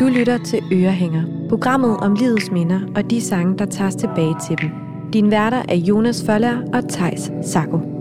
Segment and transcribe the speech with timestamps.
[0.00, 4.56] Du lytter til Ørehænger, programmet om livets minder og de sange, der tages tilbage til
[4.60, 4.70] dem.
[5.12, 7.95] Din værter er Jonas Føller og Tejs Sako.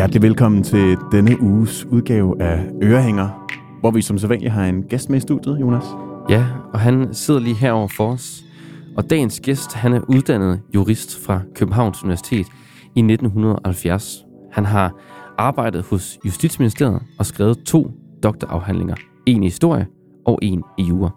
[0.00, 3.46] Hjertelig velkommen til denne uges udgave af Ørehænger,
[3.80, 5.84] hvor vi som sædvanligt har en gæst med i studiet, Jonas.
[6.28, 8.44] Ja, og han sidder lige herover for os.
[8.96, 12.46] Og dagens gæst, han er uddannet jurist fra Københavns Universitet
[12.96, 14.24] i 1970.
[14.52, 14.94] Han har
[15.38, 17.90] arbejdet hos Justitsministeriet og skrevet to
[18.22, 18.94] doktorafhandlinger.
[19.26, 19.86] En i historie
[20.26, 21.10] og en i jura.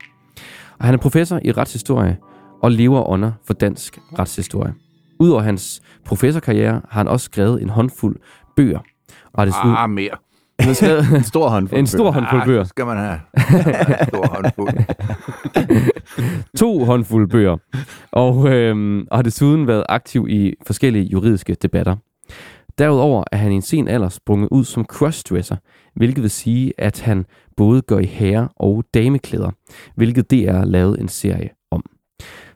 [0.80, 2.18] Og han er professor i retshistorie
[2.64, 4.74] og lever under for dansk retshistorie.
[5.20, 8.16] Udover hans professorkarriere har han også skrevet en håndfuld
[8.56, 8.80] bøger.
[9.34, 10.10] Og det Ah, mere.
[10.60, 11.80] han har skrevet En stor håndfuld.
[11.80, 12.64] en stor håndfuld Ah, bøger.
[12.64, 13.20] så skal man have
[14.02, 14.78] en stor håndfuld.
[16.60, 17.58] to håndfulde bøger,
[18.12, 21.96] og, øhm, og har desuden været aktiv i forskellige juridiske debatter.
[22.78, 25.56] Derudover er han i en sen alder sprunget ud som crossdresser,
[25.96, 27.26] hvilket vil sige, at han
[27.58, 29.52] både går i herre- og dameklæder,
[29.96, 31.84] hvilket DR lavet en serie om.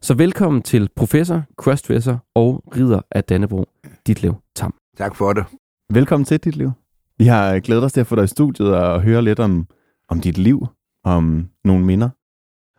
[0.01, 3.65] Så velkommen til professor, crossdresser og ridder af Dannebro,
[4.07, 4.73] Ditlev Tam.
[4.97, 5.45] Tak for det.
[5.93, 6.71] Velkommen til dit liv.
[7.17, 9.67] Vi har øh, glædet os til at få dig i studiet og høre lidt om,
[10.09, 10.67] om dit liv,
[11.03, 12.09] om nogle minder.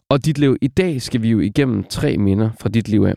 [0.08, 3.14] Og dit liv, i dag skal vi jo igennem tre minder fra dit liv af.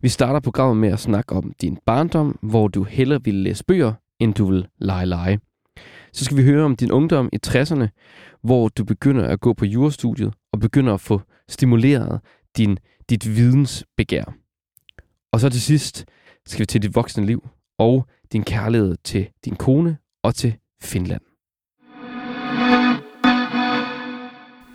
[0.00, 3.92] Vi starter programmet med at snakke om din barndom, hvor du hellere ville læse bøger,
[4.20, 5.40] end du vil lege lege.
[6.12, 7.88] Så skal vi høre om din ungdom i 60'erne,
[8.42, 12.20] hvor du begynder at gå på jurastudiet og begynder at få stimuleret
[12.56, 12.78] din,
[13.10, 14.34] dit vidensbegær.
[15.32, 16.04] Og så til sidst
[16.46, 17.48] skal vi til dit voksne liv
[17.78, 21.20] og din kærlighed til din kone og til Finland.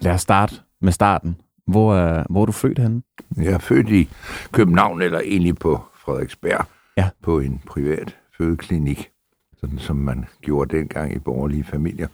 [0.02, 1.36] Lad os starte med starten.
[1.68, 3.02] Hvor er, hvor er du født henne?
[3.38, 4.10] Jeg er født i
[4.52, 6.66] København, eller egentlig på Frederiksberg,
[6.98, 7.10] Ja.
[7.24, 9.10] på en privat fødeklinik,
[9.58, 12.08] sådan som man gjorde dengang i borgerlige familier.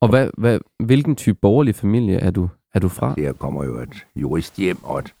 [0.00, 3.14] Og hvad, hvad, hvilken type borgerlig familie er du, er du fra?
[3.14, 5.14] Der kommer jo et juristhjem, og et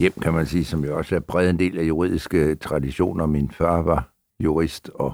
[0.00, 3.26] hjem, kan man sige, som jo også er præget en del af juridiske traditioner.
[3.26, 4.08] Min far var
[4.40, 5.12] jurist, og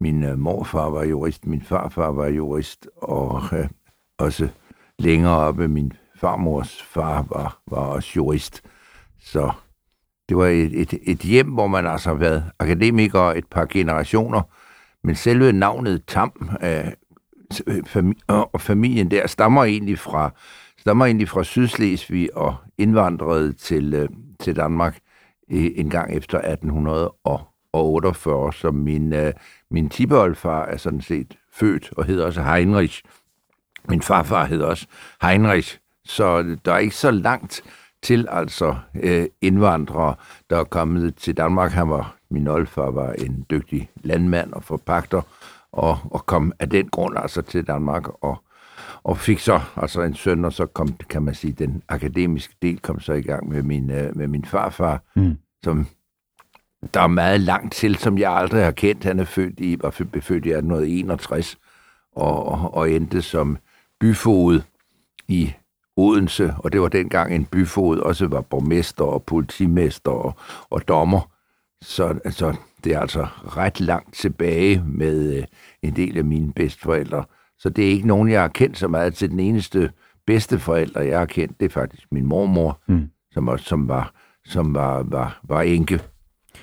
[0.00, 3.68] min øh, morfar var jurist, min farfar var jurist, og øh,
[4.18, 4.48] også
[4.98, 8.62] længere oppe, min farmors far var, var også jurist.
[9.20, 9.52] Så
[10.28, 14.42] det var et, et, et hjem, hvor man altså har været akademiker et par generationer,
[15.04, 16.92] men selve navnet Tam øh,
[17.66, 20.30] fami- og familien der stammer egentlig fra
[20.78, 24.08] stammer egentlig fra Sydslesvig og indvandrede til, øh,
[24.40, 24.98] til Danmark
[25.50, 26.38] øh, en gang efter
[27.74, 29.32] 1848, så min, øh,
[29.70, 33.02] min tibeoldfar er sådan set født og hedder også Heinrich.
[33.88, 34.86] Min farfar hedder også
[35.22, 37.62] Heinrich, så der er ikke så langt
[38.02, 40.14] til altså øh, indvandrere,
[40.50, 41.70] der er kommet til Danmark.
[41.72, 45.22] Han var, min oldfar var en dygtig landmand og forpagter,
[45.72, 48.42] og, og kom af den grund altså til Danmark, og,
[49.04, 52.78] og fik så altså en søn, og så kom, kan man sige, den akademiske del
[52.78, 55.36] kom så i gang med min, øh, med min farfar, Mm.
[55.64, 55.86] som
[56.94, 59.04] der er meget langt til, som jeg aldrig har kendt.
[59.04, 60.14] Han er født i, var født,
[60.46, 61.58] i 1861,
[62.16, 63.58] og, og, og endte som
[64.00, 64.60] byfoged
[65.28, 65.52] i
[65.96, 70.34] Odense, og det var dengang en byfoged også var borgmester og politimester og,
[70.70, 71.30] og dommer.
[71.82, 72.54] Så altså,
[72.84, 73.26] det er altså
[73.56, 75.44] ret langt tilbage med øh,
[75.82, 77.24] en del af mine bedsteforældre.
[77.58, 79.30] Så det er ikke nogen, jeg har kendt så meget til.
[79.30, 79.90] Den eneste
[80.26, 83.08] bedsteforældre, jeg har kendt, det er faktisk min mormor, Mm.
[83.32, 84.12] som, også, som, var,
[84.44, 86.00] som var, var, var enke.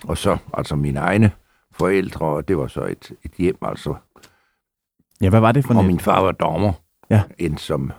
[0.08, 1.32] Og så altså mine egne
[1.72, 3.96] forældre, og det var så et, et hjem, altså.
[5.22, 5.86] Ja, hvad var det for Og et?
[5.88, 6.74] min far var dommer,
[7.10, 7.22] Ja.
[7.38, 7.92] endte som,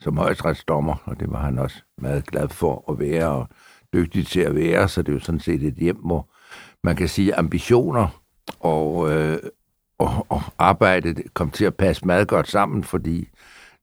[0.00, 3.48] som højstrætsdommer, og det var han også meget glad for at være, og
[3.94, 6.28] dygtig til at være, så det er jo sådan set et hjem, hvor
[6.84, 8.22] man kan sige ambitioner
[8.60, 9.38] og, øh,
[9.98, 13.28] og, og arbejde kom til at passe meget godt sammen, fordi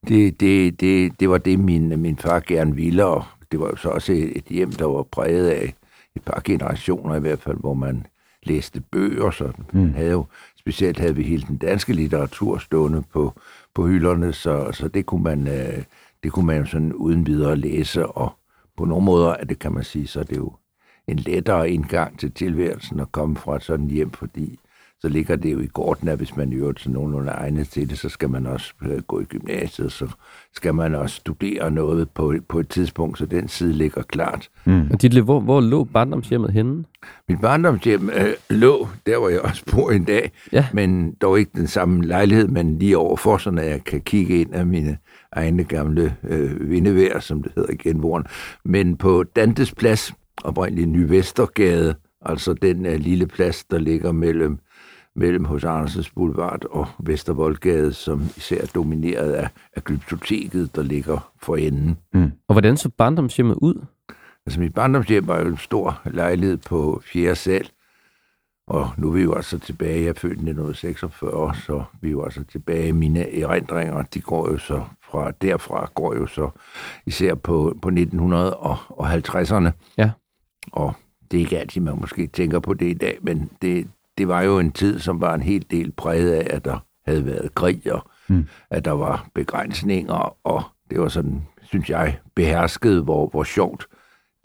[0.07, 3.75] det, det, det, det var det, min, min far gerne ville, og det var jo
[3.75, 5.73] så også et, et hjem, der var præget af
[6.15, 8.05] et par generationer i hvert fald, hvor man
[8.43, 9.79] læste bøger, så Mm.
[9.79, 9.93] mm.
[9.93, 10.25] havde jo,
[10.59, 13.33] specielt havde vi hele den danske litteratur stående på,
[13.73, 15.83] på hylderne, så, så det kunne man, øh,
[16.23, 18.31] det kunne man jo sådan uden videre læse, og
[18.77, 20.53] på nogle måder er det, kan man sige, så er det jo
[21.07, 24.59] en lettere indgang til tilværelsen at komme fra sådan hjem, fordi
[25.03, 27.89] så ligger det jo i korten, at hvis man i øvrigt så nogenlunde egnet til
[27.89, 30.07] det, så skal man også øh, gå i gymnasiet, så
[30.53, 34.49] skal man også studere noget på, på et tidspunkt, så den side ligger klart.
[34.65, 34.91] Mm.
[34.91, 36.83] Og dit, hvor, hvor lå barndomshjemmet henne?
[37.29, 40.65] Mit barndomshjem øh, lå der, hvor jeg også bor en dag, ja.
[40.73, 44.53] men dog ikke den samme lejlighed, men lige overfor, så når jeg kan kigge ind
[44.53, 44.97] af mine
[45.31, 48.23] egne gamle øh, vindevær, som det hedder i genvoren.
[48.65, 50.13] Men på Dantes Plads,
[50.43, 51.95] oprindeligt Nyvestergade,
[52.25, 54.59] altså den uh, lille plads, der ligger mellem
[55.15, 61.31] mellem hos Andersens Boulevard og Vestervoldgade, som især er domineret af, af glyptoteket, der ligger
[61.41, 61.97] for enden.
[62.13, 62.31] Mm.
[62.47, 63.85] Og hvordan så barndomshjemmet ud?
[64.45, 67.69] Altså mit barndomshjem var jo en stor lejlighed på fjerde sal,
[68.67, 72.23] og nu er vi jo altså tilbage, jeg født i 1946, så vi er jo
[72.23, 76.49] altså tilbage i mine erindringer, de går jo så fra derfra, går jo så
[77.05, 79.71] især på, på 1950'erne.
[79.97, 80.11] Ja.
[80.71, 80.93] Og
[81.31, 83.87] det er ikke altid, man måske tænker på det i dag, men det,
[84.17, 87.25] det var jo en tid, som var en hel del præget af, at der havde
[87.25, 88.47] været krig, og mm.
[88.69, 93.87] at der var begrænsninger, og det var sådan, synes jeg, behersket, hvor, hvor sjovt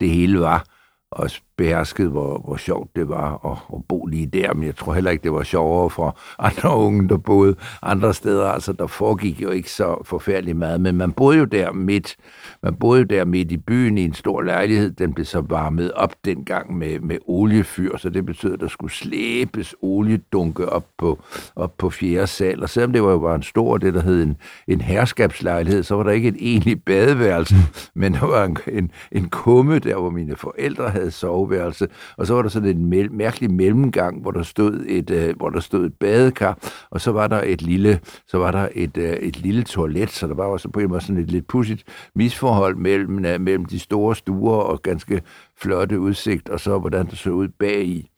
[0.00, 0.64] det hele var
[1.10, 4.94] også behersket, hvor, hvor sjovt det var at, at bo lige der, men jeg tror
[4.94, 8.48] heller ikke, det var sjovere for andre unge, der boede andre steder.
[8.48, 12.16] Altså, der foregik jo ikke så forfærdeligt meget, men man boede jo der midt,
[12.62, 14.90] man boede der midt i byen i en stor lejlighed.
[14.90, 18.92] Den blev så varmet op dengang med, med oliefyr, så det betød, at der skulle
[18.92, 21.18] slæbes oliedunke op på,
[21.56, 22.62] op på fjerde sal.
[22.62, 24.36] Og selvom det var jo bare en stor, det der hed en,
[24.68, 27.54] en herskabslejlighed, så var der ikke et egentligt badeværelse,
[27.94, 32.34] men der var en, en, en kumme der, hvor mine forældre havde soveværelse, og så
[32.34, 35.86] var der sådan en mel- mærkelig mellemgang, hvor der stod et øh, hvor der stod
[35.86, 36.58] et badekar,
[36.90, 40.26] og så var der et lille så var der et, øh, et lille toilet, så
[40.26, 41.84] der var også på en måde sådan et lidt pudsigt
[42.14, 45.22] misforhold mellem øh, mellem de store stuer og ganske
[45.56, 48.10] flotte udsigt, og så hvordan det så ud bag i.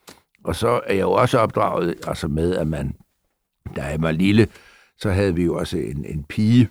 [0.44, 2.94] Og så er jeg jo også opdraget altså med, at man,
[3.77, 4.49] da jeg var lille,
[4.99, 6.69] så havde vi jo også en, en pige,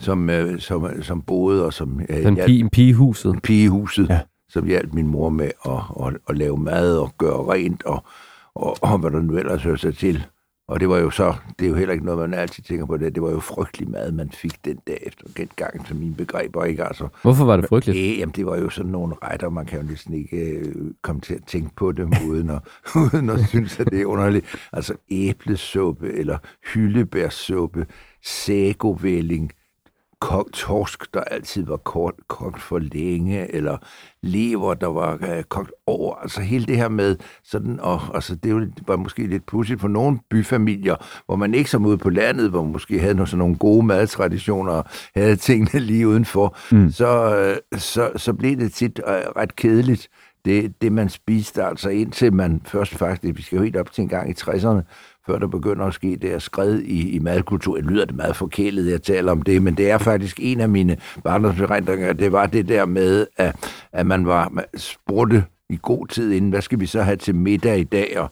[0.00, 2.00] som, øh, som, som boede, og som...
[2.08, 3.42] Øh, en, pige, en pigehuset.
[3.42, 4.20] Pigehuset, ja.
[4.48, 8.04] som hjalp min mor med at, at, at lave mad og gøre rent, og,
[8.54, 10.26] og, og hvad der nu ellers hører sig til.
[10.68, 12.96] Og det var jo så, det er jo heller ikke noget, man altid tænker på
[12.96, 15.24] det, det var jo frygtelig mad, man fik den dag efter
[15.56, 17.08] gang til mine begreber, ikke altså.
[17.22, 17.98] Hvorfor var det frygteligt?
[17.98, 21.20] Æ, jamen, det var jo sådan nogle retter, man kan jo næsten ikke øh, komme
[21.20, 22.60] til at tænke på dem, uden at,
[23.14, 24.46] uden at synes, at det er underligt.
[24.72, 26.38] Altså æblesuppe, eller
[26.72, 27.86] hyldebærsuppe,
[28.22, 29.52] sagovælling,
[30.22, 33.78] kogt torsk, der altid var kort, kogt for længe, eller
[34.22, 36.14] lever, der var uh, kogt over.
[36.14, 40.18] Altså hele det her med sådan, og altså, det var måske lidt pudsigt for nogle
[40.30, 40.96] byfamilier,
[41.26, 43.86] hvor man ikke som ude på landet, hvor man måske havde nogle, sådan nogle gode
[43.86, 44.82] madtraditioner,
[45.16, 46.90] havde tingene lige udenfor, mm.
[46.90, 47.38] så,
[47.72, 50.08] uh, så, så blev det tit uh, ret kedeligt
[50.44, 54.02] det, det man spiste, altså indtil man først faktisk, vi skal jo helt op til
[54.02, 54.82] en gang i 60'erne,
[55.26, 57.76] før der begynder at ske det her skred i, i madkultur.
[57.76, 60.68] Det lyder det meget forkælet, jeg taler om det, men det er faktisk en af
[60.68, 62.12] mine barndomsberindringer.
[62.12, 63.56] Det var det der med, at,
[63.92, 67.34] at man var man spurgte i god tid inden, hvad skal vi så have til
[67.34, 68.30] middag i dag, og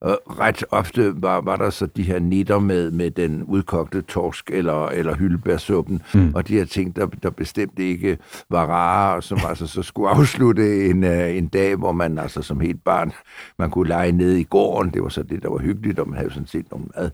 [0.00, 4.50] og ret ofte var, var der så de her nitter med, med den udkogte torsk
[4.50, 6.32] eller, eller hyldebærsuppen, mm.
[6.34, 8.18] og de her ting, der, der bestemt ikke
[8.50, 12.42] var rare, og som altså så skulle afslutte en, uh, en dag, hvor man altså
[12.42, 13.12] som helt barn,
[13.58, 14.90] man kunne lege ned i gården.
[14.94, 17.10] Det var så det, der var hyggeligt, og man havde sådan set nogle mad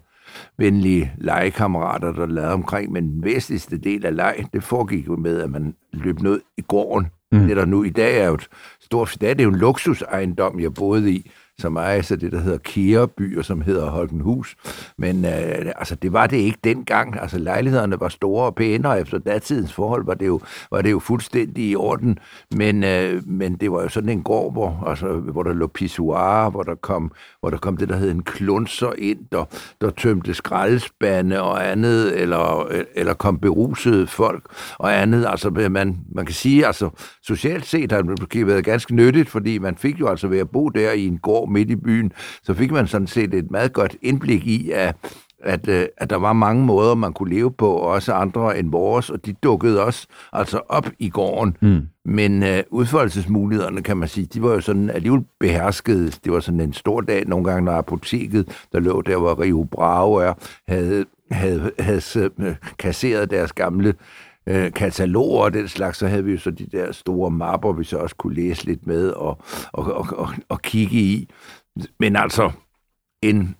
[0.59, 5.41] venlige legekammerater, der lavede omkring, men den væsentligste del af leg, det foregik jo med,
[5.41, 7.07] at man løb ned i gården.
[7.41, 7.47] Mm.
[7.47, 8.49] Det der nu i dag er jo et
[8.81, 12.59] stort, det er jo en luksusejendom, jeg boede i, som er så det, der hedder
[12.59, 14.57] Kæreby, og som hedder Holkenhus.
[14.99, 17.21] Men øh, altså, det var det ikke dengang.
[17.21, 20.91] Altså, lejlighederne var store og pæne, og efter datidens forhold var det jo, var det
[20.91, 22.19] jo fuldstændig i orden.
[22.57, 26.50] Men, øh, men det var jo sådan en gård, hvor, altså, hvor der lå pissoir,
[26.50, 29.45] hvor der kom, hvor der kom det, der hed en klunser ind, der,
[29.81, 34.45] der tømte skraldespande og andet, eller, eller kom berusede folk
[34.79, 35.26] og andet.
[35.29, 36.91] Altså, man, man kan sige, altså,
[37.26, 40.50] socialt set har det måske været ganske nyttigt, fordi man fik jo altså ved at
[40.50, 42.12] bo der i en gård, midt i byen,
[42.43, 44.97] så fik man sådan set et meget godt indblik i, at,
[45.43, 49.11] at, øh, at der var mange måder, man kunne leve på, også andre end vores,
[49.11, 51.57] og de dukkede også altså op i gården.
[51.61, 51.81] Mm.
[52.04, 56.11] Men uh, udfoldelsesmulighederne, kan man sige, de var jo sådan alligevel beherskede.
[56.25, 59.66] Det var sådan en stor dag, nogle gange, når apoteket, der lå der, hvor Rio
[59.71, 60.33] Bravo er,
[60.69, 63.95] havde, havde, havde, havde øh, kasseret deres gamle
[64.47, 67.85] øh, kataloger og den slags, så havde vi jo så de der store mapper, vi
[67.85, 71.29] så også kunne læse lidt med og, og, og, og, og kigge i.
[72.01, 72.51] Men altså,
[73.23, 73.57] en,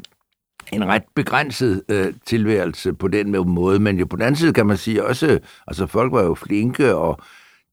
[0.73, 4.67] en ret begrænset øh, tilværelse på den måde, men jo på den anden side kan
[4.67, 7.21] man sige også, altså folk var jo flinke, og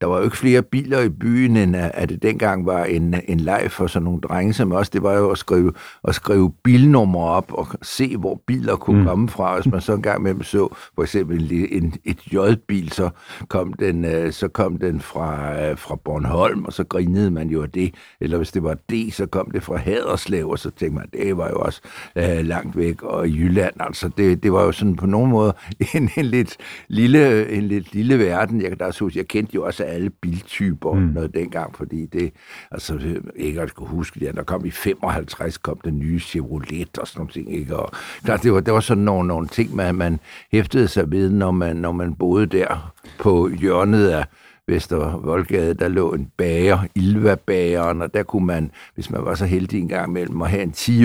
[0.02, 3.40] der var jo ikke flere biler i byen, end at, det dengang var en, en
[3.40, 4.90] leg for sådan nogle drenge som os.
[4.90, 5.74] Det var jo at skrive,
[6.08, 9.06] at skrive bilnumre op og se, hvor biler kunne mm.
[9.06, 9.56] komme fra.
[9.56, 13.10] Hvis man så en gang med så for eksempel en, en, et J-bil, så
[13.48, 17.64] kom den, øh, så kom den fra, øh, fra Bornholm, og så grinede man jo
[17.64, 17.94] af det.
[18.22, 21.38] Eller hvis det var D, så kom det fra Haderslev, og så tænkte man, det
[21.38, 21.82] var jo også
[22.16, 23.74] øh, langt væk, og i Jylland.
[23.80, 25.54] Altså, det, det var jo sådan på nogen måde
[25.96, 28.62] en, en, lidt, lille, en lidt lille verden.
[28.62, 31.02] Jeg kan da huske, jeg kendte jo også alle biltyper mm.
[31.02, 32.34] noget dengang, fordi det,
[32.72, 37.08] altså ikke at skulle huske det, der kom i 55, kom den nye Chevrolet og
[37.08, 37.78] sådan nogle ting, ikke?
[37.78, 37.92] Og
[38.24, 40.20] klar, det var, det var sådan nogle, nogle ting, man, man
[40.52, 44.26] hæftede sig ved, når man, når man boede der på hjørnet af,
[44.68, 49.46] Vester Voldgade, der lå en bager, Ilva-bageren, og der kunne man, hvis man var så
[49.46, 51.04] heldig en gang imellem at have en 10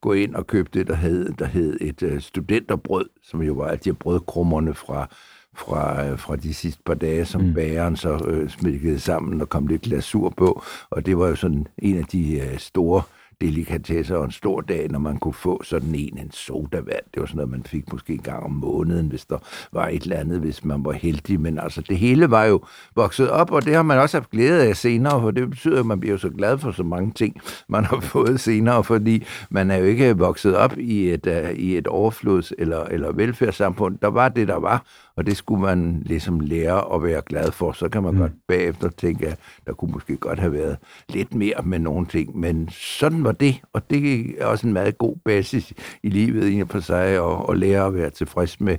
[0.00, 3.66] gå ind og købe det, der hed, der hed et uh, studenterbrød, som jo var
[3.66, 5.08] alle de brødkrummerne fra,
[5.56, 7.54] fra, øh, fra de sidste par dage, som mm.
[7.54, 10.62] bageren så øh, smidte sammen og kom lidt glasur på.
[10.90, 13.02] Og det var jo sådan en af de øh, store
[13.40, 17.04] delikatesser og en stor dag, når man kunne få sådan en, en sodavand.
[17.14, 19.38] Det var sådan noget, man fik måske en gang om måneden, hvis der
[19.72, 21.40] var et eller andet, hvis man var heldig.
[21.40, 22.64] Men altså, det hele var jo
[22.96, 25.86] vokset op, og det har man også haft glæde af senere, for det betyder, at
[25.86, 29.76] man bliver så glad for så mange ting, man har fået senere, fordi man er
[29.76, 33.98] jo ikke vokset op i et, uh, i et overflods- eller, eller velfærdssamfund.
[33.98, 34.84] Der var det, der var,
[35.16, 37.72] og det skulle man ligesom lære at være glad for.
[37.72, 38.20] Så kan man mm.
[38.20, 40.76] godt bagefter tænke, at der kunne måske godt have været
[41.08, 42.38] lidt mere med nogle ting.
[42.38, 46.64] Men sådan var det, og det er også en meget god basis i livet i
[46.64, 48.76] for sig, at, at lære at være tilfreds med,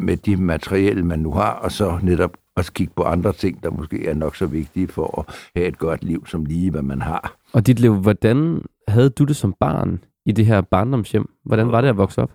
[0.00, 3.70] med de materielle, man nu har, og så netop også kigge på andre ting, der
[3.70, 7.02] måske er nok så vigtige for at have et godt liv, som lige hvad man
[7.02, 7.36] har.
[7.52, 11.30] Og dit liv, hvordan havde du det som barn i det her barndomshjem?
[11.44, 12.30] Hvordan var det at vokse op?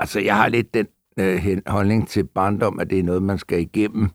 [0.00, 3.60] Altså, jeg har lidt den øh, holdning til barndom, at det er noget, man skal
[3.60, 4.10] igennem.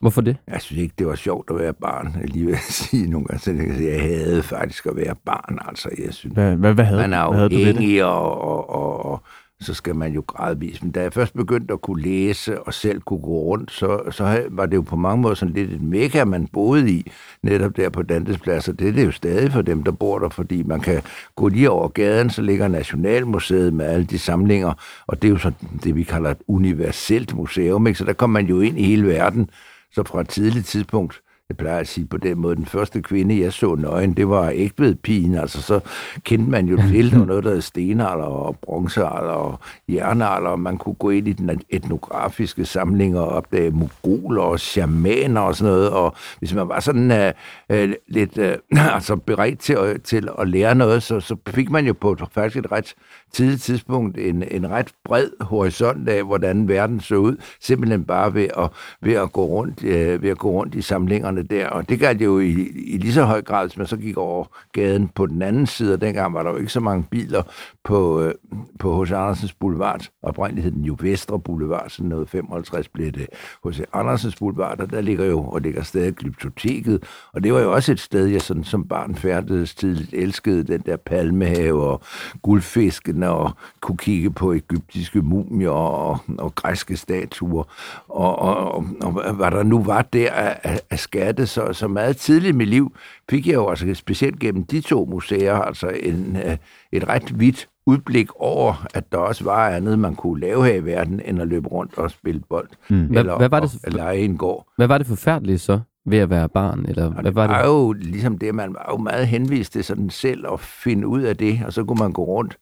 [0.00, 0.36] Hvorfor det?
[0.48, 2.16] Jeg synes ikke, det var sjovt at være barn.
[2.20, 5.58] Jeg lige vil sige nogle gange, jeg havde faktisk at være barn.
[5.68, 8.04] Altså, jeg synes, hvad, hvad, hvad havde, man er det?
[8.04, 9.22] Og, og, og, og,
[9.60, 10.82] så skal man jo gradvist.
[10.82, 14.46] Men da jeg først begyndte at kunne læse og selv kunne gå rundt, så, så
[14.50, 17.88] var det jo på mange måder sådan lidt et mega, man boede i, netop der
[17.88, 20.80] på Dantes Og det er det jo stadig for dem, der bor der, fordi man
[20.80, 21.02] kan
[21.36, 24.72] gå lige over gaden, så ligger Nationalmuseet med alle de samlinger,
[25.06, 25.52] og det er jo så
[25.84, 27.98] det, vi kalder et universelt museum, ikke?
[27.98, 29.50] så der kommer man jo ind i hele verden,
[29.92, 33.40] så fra et tidligt tidspunkt jeg plejer at sige på den måde, den første kvinde,
[33.40, 34.52] jeg så nøgen, det var
[35.02, 35.34] pigen.
[35.34, 35.80] Altså, så
[36.24, 40.78] kendte man jo til, der noget, der hed stenalder og bronzealder og jernalder, og man
[40.78, 45.90] kunne gå ind i den etnografiske samling og opdage mogoler og shamaner og sådan noget,
[45.90, 50.48] og hvis man var sådan uh, uh, lidt uh, altså beredt til, at, til at
[50.48, 52.94] lære noget, så, så fik man jo på faktisk et ret
[53.32, 58.48] tidligt tidspunkt en, en ret bred horisont af, hvordan verden så ud, simpelthen bare ved
[58.58, 61.68] at, ved at, gå, rundt, øh, ved at gå rundt i samlingerne der.
[61.68, 62.50] Og det galt jo i,
[62.86, 65.94] i lige så høj grad, hvis man så gik over gaden på den anden side,
[65.94, 67.42] og dengang var der jo ikke så mange biler
[67.84, 68.34] på, øh,
[68.78, 69.12] på H.C.
[69.12, 70.08] Andersens Boulevard.
[70.22, 73.26] Oprindeligt hed den jo Vestre Boulevard, sådan noget 55 blev det
[73.66, 73.80] H.C.
[73.92, 77.92] Andersens Boulevard, og der ligger jo, og ligger stadig Glyptoteket, og det var jo også
[77.92, 82.00] et sted, jeg sådan, som barn færdedes tidligt elskede, den der palmehave og
[82.42, 83.50] guldfiskene, og
[83.80, 87.64] kunne kigge på egyptiske mumier og, og græske statuer,
[88.08, 92.16] og, og, og, og hvad der nu var der af, af skatte, så, så meget
[92.16, 92.92] tidligt i mit liv
[93.30, 96.56] fik jeg jo altså specielt gennem de to museer, altså en, øh,
[96.92, 100.84] et ret vidt udblik over, at der også var andet, man kunne lave her i
[100.84, 102.68] verden, end at løbe rundt og spille bold.
[102.88, 103.06] Mm.
[103.06, 104.66] Hvad, eller hvad var det, at lege en gård.
[104.76, 105.80] Hvad var det forfærdeligt så?
[106.08, 106.84] ved at være barn?
[106.88, 107.68] Eller hvad det var, var det?
[107.68, 111.36] jo ligesom det, man var jo meget henvist til sådan selv at finde ud af
[111.36, 112.58] det, og så kunne man gå rundt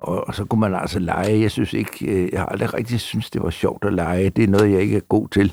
[0.00, 1.40] og, og så kunne man altså lege.
[1.40, 4.30] Jeg synes ikke, øh, jeg har aldrig rigtig synes det var sjovt at lege.
[4.30, 5.52] Det er noget, jeg ikke er god til.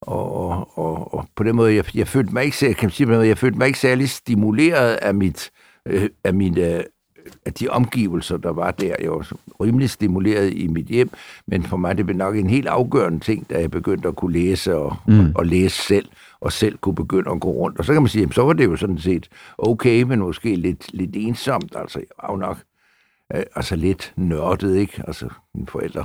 [0.00, 3.58] Og, og, og på den måde, jeg, jeg følte mig ikke, kan sige, jeg følte
[3.58, 5.50] mig ikke særlig stimuleret af mit,
[5.86, 6.84] øh, af mine,
[7.46, 8.94] af de omgivelser, der var der.
[9.00, 11.10] Jeg var rimelig stimuleret i mit hjem,
[11.46, 14.32] men for mig det blev nok en helt afgørende ting, da jeg begyndte at kunne
[14.32, 15.20] læse og, mm.
[15.20, 16.08] og, og læse selv,
[16.40, 17.78] og selv kunne begynde at gå rundt.
[17.78, 19.28] Og så kan man sige, jamen, så var det jo sådan set
[19.58, 21.72] okay, men måske lidt, lidt ensomt.
[21.76, 22.58] Altså, jeg var jo nok
[23.34, 25.02] øh, altså lidt nørdet, ikke?
[25.06, 26.04] Altså, mine forældre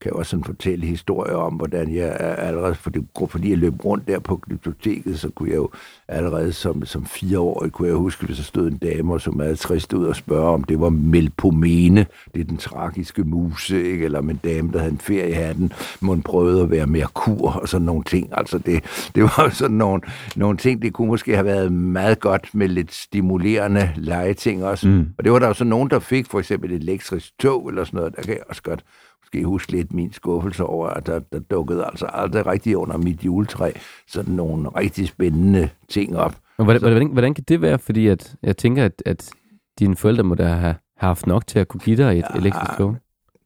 [0.00, 4.18] kan også sådan fortælle historier om, hvordan jeg allerede, fordi, fordi jeg løb rundt der
[4.18, 5.70] på biblioteket, så kunne jeg jo
[6.08, 9.92] allerede som, som fireårig, kunne jeg huske, hvis der stod en dame, som meget trist
[9.92, 14.04] ud og spørge, om det var Melpomene, det er den tragiske muse, ikke?
[14.04, 17.06] eller om en dame, der havde en ferie i hatten, må prøvede at være mere
[17.14, 18.28] kur og sådan nogle ting.
[18.32, 20.02] Altså det, det var sådan nogle,
[20.36, 24.88] nogle ting, det kunne måske have været meget godt med lidt stimulerende legeting også.
[24.88, 25.08] Mm.
[25.18, 27.84] Og det var der jo så nogen, der fik for eksempel et elektrisk tog eller
[27.84, 28.84] sådan noget, der kan jeg også godt
[29.22, 33.24] måske huske lidt min skuffelse over, at der, der dukkede altså aldrig rigtig under mit
[33.24, 33.72] juletræ
[34.06, 36.36] sådan nogle rigtig spændende ting op.
[36.58, 37.78] Og hvordan, hvordan, hvordan kan det være?
[37.78, 39.30] Fordi at, jeg tænker, at, at
[39.78, 42.76] dine forældre må da have haft nok til at kunne give dig et ja, elektrisk
[42.78, 42.96] tog.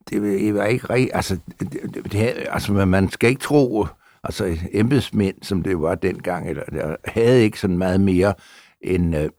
[0.09, 1.15] Det var ikke rigtigt.
[1.15, 3.87] Altså, det, det, det, altså, man skal ikke tro,
[4.23, 8.33] altså embedsmænd, som det var dengang, eller, der havde ikke sådan meget mere,
[8.81, 9.29] end, øh,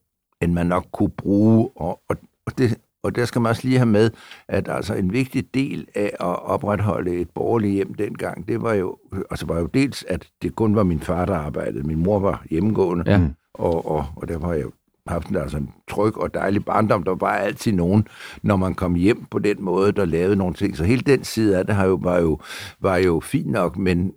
[0.41, 1.71] end man nok kunne bruge.
[1.77, 2.17] Og, og,
[2.47, 4.11] og, det, og der skal man også lige have med,
[4.49, 8.99] at altså en vigtig del af at opretholde et borgerligt hjem dengang, det var jo,
[9.31, 11.87] altså var jo dels, at det kun var min far, der arbejdede.
[11.87, 13.21] Min mor var hjemmegående, ja.
[13.55, 14.67] og, og, og der var jeg
[15.07, 17.03] haft en, altså en tryg og dejlig barndom.
[17.03, 18.09] Der var altid nogen,
[18.43, 20.77] når man kom hjem på den måde, der lavede nogle ting.
[20.77, 22.41] Så hele den side af det har jo, var, jo,
[22.81, 24.13] var jo fint nok, men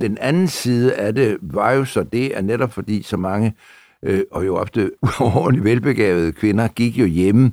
[0.00, 3.54] den anden side af det var jo så det, at netop fordi så mange,
[4.02, 7.52] øh, og jo ofte ordentligt velbegavede kvinder, gik jo hjemme,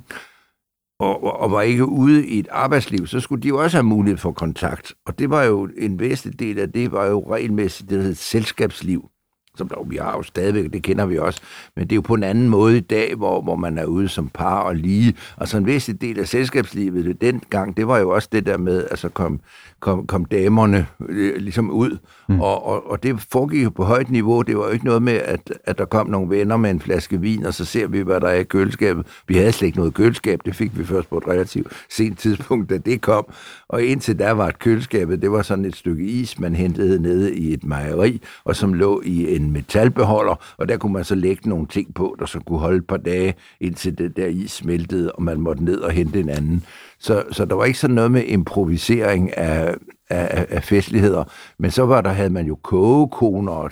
[1.04, 4.18] og, og var ikke ude i et arbejdsliv, så skulle de jo også have mulighed
[4.18, 4.92] for kontakt.
[5.06, 9.10] Og det var jo en væsentlig del af det, var jo regelmæssigt det hedder selskabsliv
[9.56, 11.40] som dog vi har jo stadigvæk, det kender vi også,
[11.76, 14.08] men det er jo på en anden måde i dag, hvor, hvor man er ude
[14.08, 17.98] som par og lige, og så en væsentlig del af selskabslivet den gang, det var
[17.98, 19.40] jo også det der med, altså kom,
[19.84, 21.98] kom, kom damerne øh, ligesom ud,
[22.28, 22.40] mm.
[22.40, 25.12] og, og, og det foregik jo på højt niveau, det var jo ikke noget med,
[25.12, 28.20] at, at der kom nogle venner med en flaske vin, og så ser vi, hvad
[28.20, 29.06] der er i køleskabet.
[29.28, 32.70] Vi havde slet ikke noget køleskab, det fik vi først på et relativt sent tidspunkt,
[32.70, 33.26] da det kom,
[33.68, 37.34] og indtil der var et køleskabet, det var sådan et stykke is, man hentede nede
[37.34, 41.48] i et mejeri, og som lå i en metalbeholder, og der kunne man så lægge
[41.48, 45.12] nogle ting på, der så kunne holde et par dage, indtil det der is smeltede,
[45.12, 46.64] og man måtte ned og hente en anden.
[47.04, 49.74] Så, så der var ikke sådan noget med improvisering af,
[50.10, 51.24] af, af festligheder,
[51.58, 53.70] men så var der, havde man jo kogekoner og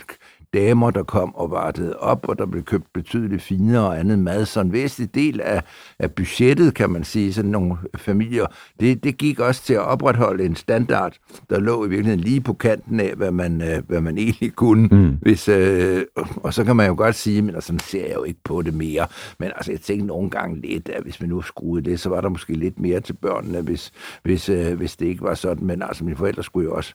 [0.53, 4.45] damer, der kom og vartede op, og der blev købt betydeligt finere og andet mad.
[4.45, 5.63] Så en væsentlig del af,
[5.99, 8.45] af budgettet, kan man sige, sådan nogle familier,
[8.79, 11.17] det, det gik også til at opretholde en standard,
[11.49, 14.87] der lå i virkeligheden lige på kanten af, hvad man, øh, hvad man egentlig kunne.
[14.87, 15.17] Mm.
[15.21, 16.03] Hvis, øh,
[16.35, 18.73] og så kan man jo godt sige, men sådan ser jeg jo ikke på det
[18.73, 19.07] mere.
[19.39, 22.21] Men altså, jeg tænkte nogle gange lidt, at hvis man nu skruede det, så var
[22.21, 23.91] der måske lidt mere til børnene, hvis,
[24.23, 25.67] hvis, øh, hvis det ikke var sådan.
[25.67, 26.93] Men altså, mine forældre skulle jo også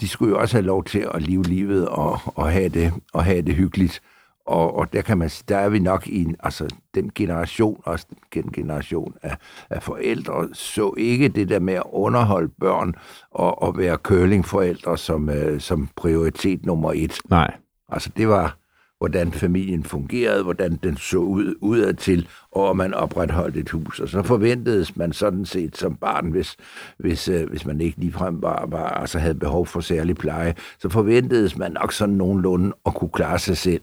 [0.00, 3.24] de skulle jo også have lov til at leve livet og, og, have, det, og
[3.24, 4.02] have det hyggeligt.
[4.46, 8.06] Og, og der kan man der er vi nok i en, altså den generation, også
[8.34, 9.36] den generation af,
[9.70, 12.94] af forældre, så ikke det der med at underholde børn
[13.30, 17.18] og, og være curlingforældre som, uh, som prioritet nummer et.
[17.28, 17.54] Nej.
[17.88, 18.56] Altså det var,
[19.00, 24.00] hvordan familien fungerede, hvordan den så ud udadtil, og man opretholdt et hus.
[24.00, 26.56] Og så forventedes man sådan set som barn, hvis,
[26.98, 30.88] hvis, øh, hvis man ikke ligefrem var, var, altså havde behov for særlig pleje, så
[30.88, 33.82] forventedes man nok sådan nogenlunde at kunne klare sig selv.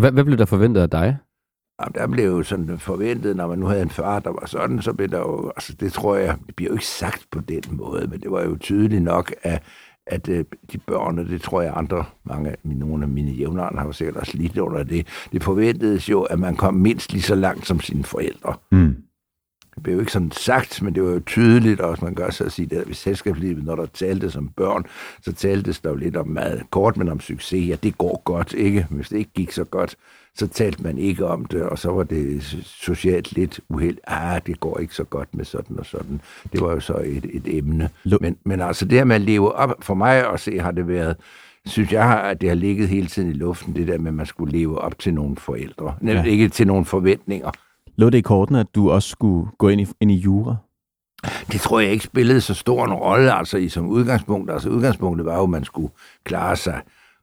[0.00, 1.16] Hvad, hvad blev der forventet af dig?
[1.80, 4.82] Jamen, der blev jo sådan forventet, når man nu havde en far, der var sådan,
[4.82, 7.62] så blev der jo, altså det tror jeg, det bliver jo ikke sagt på den
[7.70, 9.62] måde, men det var jo tydeligt nok, at
[10.06, 13.30] at øh, de børn, og det tror jeg andre, mange af mine, nogle af mine
[13.30, 17.22] jævnere har sikkert også lidt under det, det forventedes jo, at man kom mindst lige
[17.22, 18.54] så langt som sine forældre.
[18.72, 18.96] Mm.
[19.74, 22.44] Det blev jo ikke sådan sagt, men det var jo tydeligt, og man gør så
[22.44, 24.84] at sige, at ved selskabslivet, når der talte som børn,
[25.22, 27.68] så taltes der jo lidt om meget kort, men om succes.
[27.68, 28.86] Ja, det går godt, ikke?
[28.90, 29.96] Hvis det ikke gik så godt,
[30.34, 33.98] så talte man ikke om det, og så var det socialt lidt uheld.
[34.06, 36.20] Ah, det går ikke så godt med sådan og sådan.
[36.52, 37.90] Det var jo så et, et emne.
[38.20, 40.88] Men, men altså det her med at leve op, for mig at se, har det
[40.88, 41.16] været,
[41.66, 44.26] synes jeg, at det har ligget hele tiden i luften, det der med, at man
[44.26, 45.94] skulle leve op til nogle forældre.
[46.06, 46.22] Ja.
[46.22, 47.50] Ikke til nogle forventninger.
[47.96, 50.56] Lå det i korten, at du også skulle gå ind i, ind i jura?
[51.52, 54.50] Det tror jeg ikke spillede så stor en rolle, altså i som udgangspunkt.
[54.50, 55.92] Altså udgangspunktet var jo, at man skulle
[56.24, 56.80] klare sig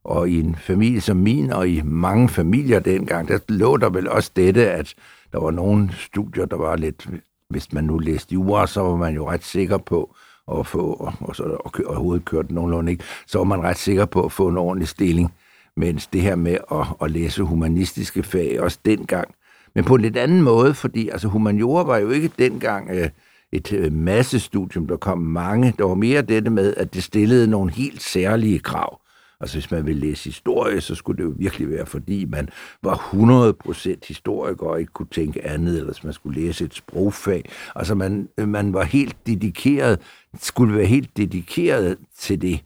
[0.08, 4.10] og i en familie som min, og i mange familier dengang, der lå der vel
[4.10, 4.94] også dette, at
[5.32, 7.08] der var nogle studier, der var lidt,
[7.50, 10.16] hvis man nu læste jura, så var man jo ret sikker på
[10.58, 13.78] at få, og, og, så, og, og hovedet kørte nogenlunde ikke, så var man ret
[13.78, 15.34] sikker på at få en ordentlig stilling.
[15.78, 19.28] Mens det her med at, at læse humanistiske fag, også dengang,
[19.76, 23.10] men på en lidt anden måde, fordi altså humaniora var jo ikke dengang øh,
[23.52, 25.74] et øh, massestudium, der kom mange.
[25.78, 29.00] Der var mere dette med, at det stillede nogle helt særlige krav.
[29.40, 32.50] Altså hvis man vil læse historie, så skulle det jo virkelig være, fordi man
[32.84, 37.50] var 100% historiker og ikke kunne tænke andet, eller hvis man skulle læse et sprogfag.
[37.76, 40.00] Altså man, man var helt dedikeret,
[40.42, 42.64] skulle være helt dedikeret til det.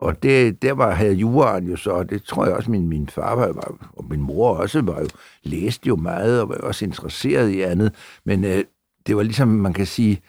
[0.00, 3.08] Og det, der var, havde juraen jo så, og det tror jeg også, min, min
[3.08, 5.08] far var, og min mor også var jo,
[5.42, 7.94] læste jo meget og var også interesseret i andet.
[8.24, 8.64] Men øh,
[9.06, 10.20] det var ligesom, man kan sige,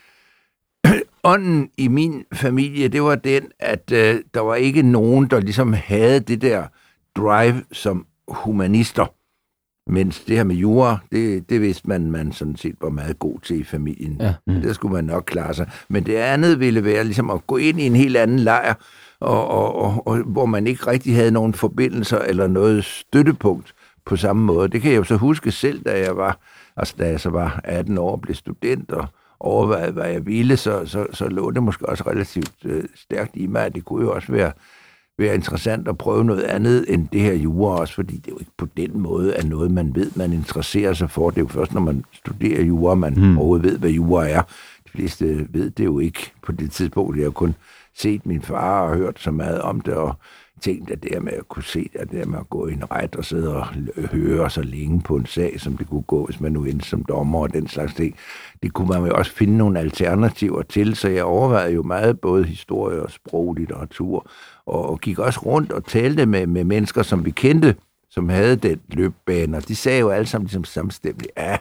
[1.27, 5.73] ånden i min familie, det var den, at øh, der var ikke nogen, der ligesom
[5.73, 6.63] havde det der
[7.15, 9.05] drive som humanister.
[9.89, 13.39] Mens det her med jura, det, det vidste man, man sådan set var meget god
[13.39, 14.17] til i familien.
[14.19, 14.33] Ja.
[14.47, 14.61] Mm.
[14.61, 15.69] Det skulle man nok klare sig.
[15.89, 18.73] Men det andet ville være ligesom at gå ind i en helt anden lejr,
[19.19, 23.73] og, og, og, og hvor man ikke rigtig havde nogen forbindelser eller noget støttepunkt
[24.05, 24.67] på samme måde.
[24.67, 26.39] Det kan jeg jo så huske selv, da jeg var,
[26.77, 29.07] altså da jeg så var 18 år og blev student og
[29.39, 33.47] overvejede, hvad jeg ville, så, så, så lå det måske også relativt øh, stærkt i
[33.47, 34.51] mig, at det kunne jo også være
[35.19, 38.39] være interessant at prøve noget andet end det her jura også, fordi det er jo
[38.39, 41.29] ikke på den måde at noget, man ved, man interesserer sig for.
[41.29, 43.37] Det er jo først, når man studerer jura, man hmm.
[43.37, 44.41] overhovedet ved, hvad jura er.
[44.85, 47.17] De fleste ved det jo ikke på det tidspunkt.
[47.17, 47.55] Jeg har kun
[47.95, 50.15] set min far og hørt så meget om det, og
[50.61, 52.73] tænkt, at det her med at kunne se, at det her med at gå i
[52.73, 56.25] en ret og sidde og høre så længe på en sag, som det kunne gå,
[56.25, 58.15] hvis man nu endte som dommer og den slags ting,
[58.63, 62.43] det kunne man jo også finde nogle alternativer til, så jeg overvejede jo meget både
[62.43, 64.29] historie og sprog, litteratur,
[64.65, 67.75] og gik også rundt og talte med, med mennesker, som vi kendte,
[68.09, 71.57] som havde den løbbane, og de sagde jo alle sammen ligesom samstemmigt, ja,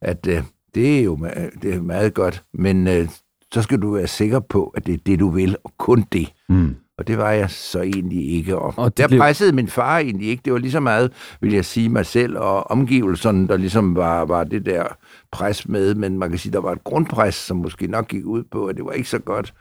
[0.00, 0.42] at øh,
[0.74, 1.16] det er jo
[1.62, 3.08] det er meget godt, men øh,
[3.52, 6.32] så skal du være sikker på, at det er det, du vil, og kun det.
[6.48, 6.76] Mm.
[6.98, 8.58] Og det var jeg så egentlig ikke.
[8.58, 9.20] Og, og der blev...
[9.20, 10.42] pressede min far egentlig ikke.
[10.44, 14.24] Det var lige så meget, vil jeg sige mig selv, og omgivelserne, der ligesom var,
[14.24, 14.84] var det der
[15.32, 15.94] pres med.
[15.94, 18.76] Men man kan sige, der var et grundpres, som måske nok gik ud på, at
[18.76, 19.54] det var ikke så godt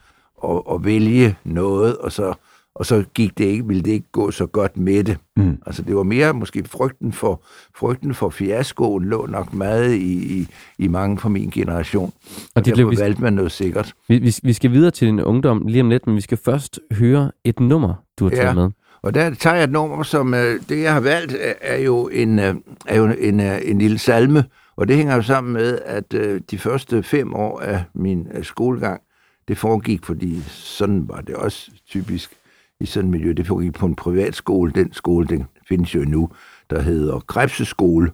[0.43, 2.33] at, at vælge noget, og så
[2.75, 5.17] og så gik det ikke, ville det ikke gå så godt med det.
[5.35, 5.57] Mm.
[5.65, 7.43] Altså det var mere måske frygten for,
[7.75, 12.13] frygten for fiaskoen lå nok meget i, i, i mange fra min generation.
[12.35, 13.93] Og, og det blev, valgte man noget sikkert.
[14.07, 16.79] Vi, vi, vi skal videre til din ungdom lige om lidt, men vi skal først
[16.91, 18.53] høre et nummer, du har taget ja.
[18.53, 18.69] med.
[19.01, 22.39] Og der tager jeg et nummer, som øh, det jeg har valgt, er jo en,
[22.39, 26.11] øh, er jo en, øh, en lille salme, og det hænger jo sammen med, at
[26.51, 29.01] de første fem år af min skolegang,
[29.47, 32.31] det foregik, fordi sådan var det også typisk
[32.79, 33.33] i sådan et miljø.
[33.33, 34.71] Det foregik på en privat skole.
[34.71, 36.29] Den skole, den findes jo nu,
[36.69, 38.11] der hedder Krebseskole.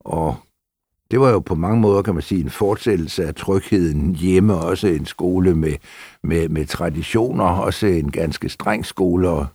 [0.00, 0.36] Og
[1.10, 4.54] det var jo på mange måder, kan man sige, en fortsættelse af trygheden hjemme.
[4.54, 5.74] Også en skole med,
[6.22, 7.44] med, med traditioner.
[7.44, 9.28] Også en ganske streng skole.
[9.28, 9.46] Og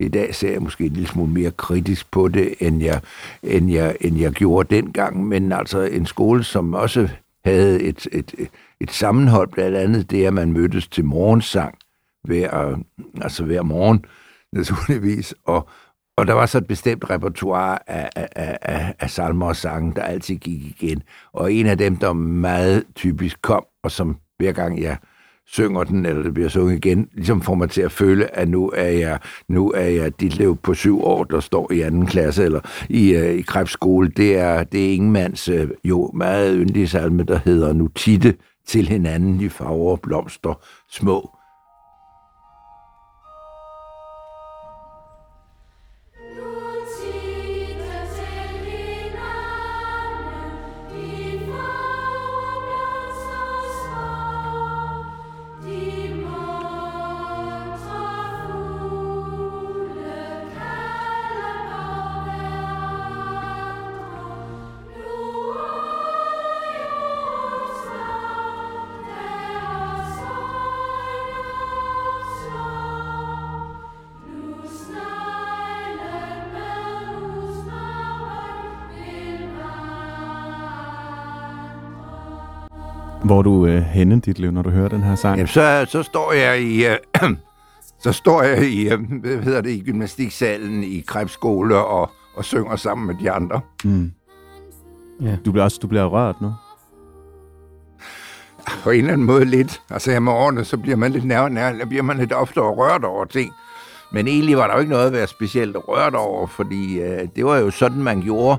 [0.00, 3.00] i dag ser jeg måske en lille smule mere kritisk på det, end jeg,
[3.42, 5.26] end jeg, end jeg gjorde dengang.
[5.26, 7.08] Men altså en skole, som også
[7.44, 8.34] havde et, et,
[8.80, 11.74] et sammenhold, blandt andet det, at man mødtes til morgensang
[12.24, 12.78] hver, øh,
[13.20, 14.04] altså hver morgen,
[14.52, 15.34] naturligvis.
[15.44, 15.68] Og,
[16.16, 20.02] og der var så et bestemt repertoire af, af, af, af salmer og sange, der
[20.02, 21.02] altid gik igen.
[21.32, 24.96] Og en af dem, der meget typisk kom, og som hver gang jeg
[25.46, 28.70] synger den, eller det bliver sunget igen, ligesom får mig til at føle, at nu
[28.74, 32.44] er jeg, nu er jeg dit liv på syv år, der står i anden klasse,
[32.44, 34.08] eller i, uh, i Krebsskole.
[34.08, 38.34] Det er, det er Ingemands uh, øh, jo meget yndige salme, der hedder Nu titte
[38.66, 41.37] til hinanden i farver blomster små
[83.38, 85.36] Er du øh, henne, dit liv, når du hører den her sang?
[85.36, 86.86] Jamen, så, så står jeg i...
[86.86, 86.96] Øh,
[88.04, 92.76] så står jeg i, øh, hvad hedder det, i gymnastiksalen i Krebsskole og, og synger
[92.76, 93.60] sammen med de andre.
[93.84, 94.12] Mm.
[95.20, 95.36] Ja.
[95.44, 96.52] Du bliver også du bliver rørt nu?
[98.82, 99.82] På en eller anden måde lidt.
[99.90, 103.04] Altså her med årene, så bliver man lidt nær, nær, bliver man lidt ofte rørt
[103.04, 103.52] over ting.
[104.12, 107.44] Men egentlig var der jo ikke noget at være specielt rørt over, fordi øh, det
[107.44, 108.58] var jo sådan, man gjorde.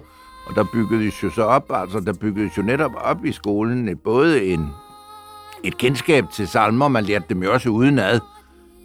[0.49, 4.43] Og der byggedes jo så op, altså der byggedes jo netop op i skolen både
[4.43, 4.69] en,
[5.63, 8.19] et kendskab til salmer, man lærte dem jo også udenad,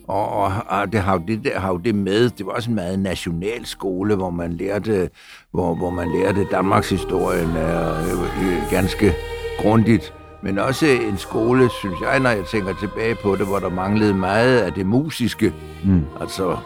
[0.09, 2.31] og, og, og det har jo det, der, har jo det med.
[2.31, 5.11] Det var også en meget national skole, hvor man lærte,
[5.51, 9.15] hvor, hvor man lærte Danmarks historien øh, øh, ganske
[9.59, 10.15] grundigt.
[10.43, 14.15] Men også en skole, synes jeg, når jeg tænker tilbage på det, hvor der manglede
[14.15, 15.55] meget af det musiske.
[15.85, 16.03] Mm.
[16.21, 16.57] Altså,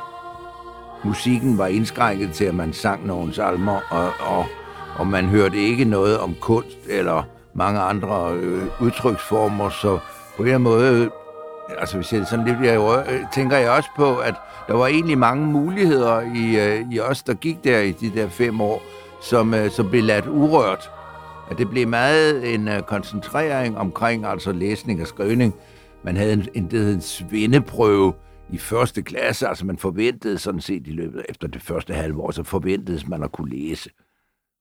[1.04, 4.46] musikken var indskrænket til, at man sang nogle salmer, og, og
[4.98, 7.22] og man hørte ikke noget om kunst eller
[7.54, 9.98] mange andre øh, udtryksformer, så
[10.36, 11.10] på en måde,
[11.78, 14.34] altså hvis jeg sådan lidt, jeg, øh, tænker jeg også på, at
[14.68, 18.28] der var egentlig mange muligheder i, øh, i os, der gik der i de der
[18.28, 18.82] fem år,
[19.22, 20.90] som, øh, som blev ladt urørt.
[21.50, 25.54] At det blev meget en øh, koncentrering omkring altså læsning og skrivning.
[26.04, 28.12] Man havde en, en, en svindeprøve
[28.50, 32.30] i første klasse, altså man forventede sådan set i løbet efter det første halve år,
[32.30, 33.90] så forventedes man at kunne læse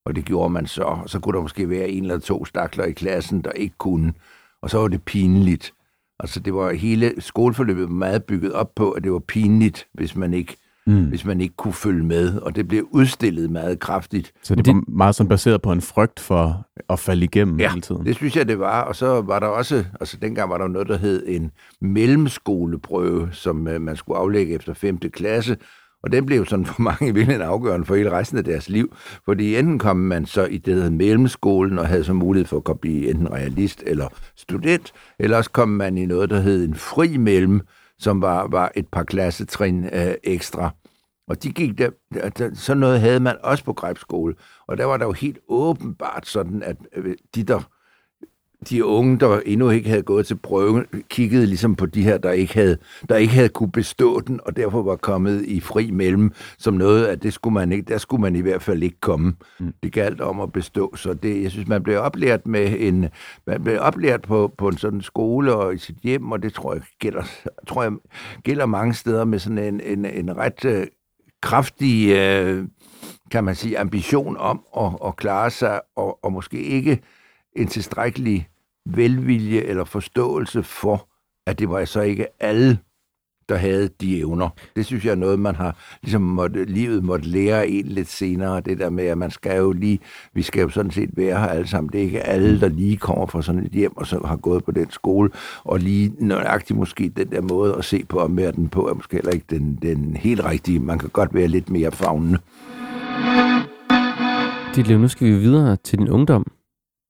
[0.07, 0.83] og det gjorde man så.
[0.83, 4.13] Og så kunne der måske være en eller to stakler i klassen, der ikke kunne.
[4.61, 5.73] Og så var det pinligt.
[6.19, 10.33] Altså det var hele skoleforløbet meget bygget op på, at det var pinligt, hvis man
[10.33, 11.05] ikke mm.
[11.05, 14.33] hvis man ikke kunne følge med, og det blev udstillet meget kraftigt.
[14.43, 17.69] Så det, det var meget sådan baseret på en frygt for at falde igennem ja,
[17.69, 18.05] hele tiden?
[18.05, 18.81] det synes jeg, det var.
[18.81, 23.67] Og så var der også, altså dengang var der noget, der hed en mellemskoleprøve, som
[23.67, 24.97] uh, man skulle aflægge efter 5.
[24.97, 25.57] klasse,
[26.03, 29.55] og den blev sådan for mange virkelig afgørende for hele resten af deres liv, fordi
[29.55, 32.79] enten kom man så i det, der hedder mellemskolen, og havde så mulighed for at
[32.79, 37.17] blive enten realist eller student, eller også kom man i noget, der hed en fri
[37.17, 37.61] mellem,
[37.99, 40.71] som var, var et par klassetrin øh, ekstra.
[41.27, 41.89] Og de gik der,
[42.37, 44.35] der, sådan noget havde man også på Grebskole.
[44.67, 47.59] Og der var der jo helt åbenbart sådan, at øh, de der
[48.69, 52.31] de unge, der endnu ikke havde gået til prøven, kiggede ligesom på de her, der
[52.31, 52.77] ikke havde,
[53.09, 57.05] der ikke havde kunne bestå den, og derfor var kommet i fri mellem, som noget,
[57.05, 59.35] at det skulle man ikke, der skulle man i hvert fald ikke komme.
[59.59, 59.73] Mm.
[59.83, 63.09] Det galt om at bestå, så det, jeg synes, man blev oplært med en,
[63.47, 66.73] man blev oplært på, på en sådan skole og i sit hjem, og det tror
[66.73, 67.23] jeg gælder,
[67.67, 67.91] tror jeg,
[68.43, 70.83] gælder mange steder med sådan en, en, en ret uh,
[71.41, 72.65] kraftig, uh,
[73.31, 77.01] kan man sige, ambition om at, at klare sig, og, og måske ikke
[77.57, 78.47] en tilstrækkelig
[78.85, 81.07] velvilje eller forståelse for,
[81.47, 82.77] at det var så ikke alle,
[83.49, 84.49] der havde de evner.
[84.75, 88.61] Det synes jeg er noget, man har, ligesom måtte, livet måtte lære en lidt senere,
[88.61, 89.99] det der med, at man skal jo lige,
[90.33, 91.93] vi skal jo sådan set være her alle sammen.
[91.93, 94.63] Det er ikke alle, der lige kommer fra sådan et hjem, og så har gået
[94.63, 95.29] på den skole,
[95.63, 99.31] og lige nøjagtigt måske den der måde at se på omverdenen på, er måske heller
[99.31, 100.79] ikke den, den helt rigtige.
[100.79, 102.39] Man kan godt være lidt mere fagnende.
[104.75, 106.45] Dit liv, nu skal vi videre til din ungdom.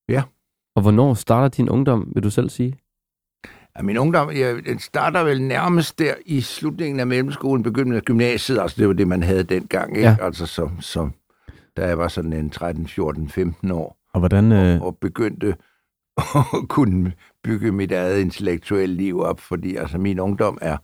[0.09, 0.23] Ja.
[0.77, 2.73] Og hvornår starter din ungdom, vil du selv sige?
[3.77, 8.03] Ja, min ungdom, ja, den starter vel nærmest der i slutningen af mellemskolen, begyndelsen af
[8.03, 10.09] gymnasiet, altså det var det, man havde dengang, ikke?
[10.09, 10.17] Ja.
[10.21, 11.09] Altså så, så,
[11.77, 14.51] da jeg var sådan en 13, 14, 15 år, Og hvordan...
[14.51, 15.47] Øh, og, og begyndte
[16.35, 17.13] at kunne
[17.43, 20.77] bygge mit eget intellektuelle liv op, fordi altså min ungdom er,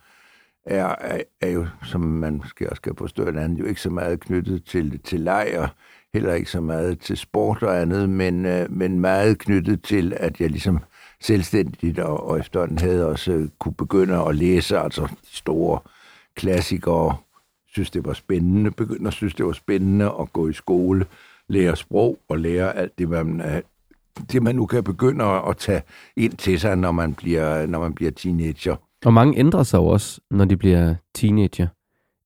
[0.66, 3.90] er, er, er jo, som man måske også skal forstå et andet, jo ikke så
[3.90, 5.70] meget knyttet til, til leg, og
[6.14, 10.42] heller ikke så meget til sport og andet, men, øh, men meget knyttet til, at
[10.42, 10.80] jeg ligesom
[11.22, 15.80] selvstændigt og, og efterhånden havde også øh, kunne begynde at læse, altså de store
[16.36, 17.16] klassikere,
[17.68, 21.06] synes det var spændende, begyndte at synes det var spændende at gå i skole,
[21.48, 23.62] lære sprog og lære alt det, man, øh,
[24.32, 25.82] det man nu kan begynde at, at tage
[26.16, 28.76] ind til sig, når man bliver, når man bliver teenager.
[29.06, 31.68] Og mange ændrer sig også, når de bliver teenager.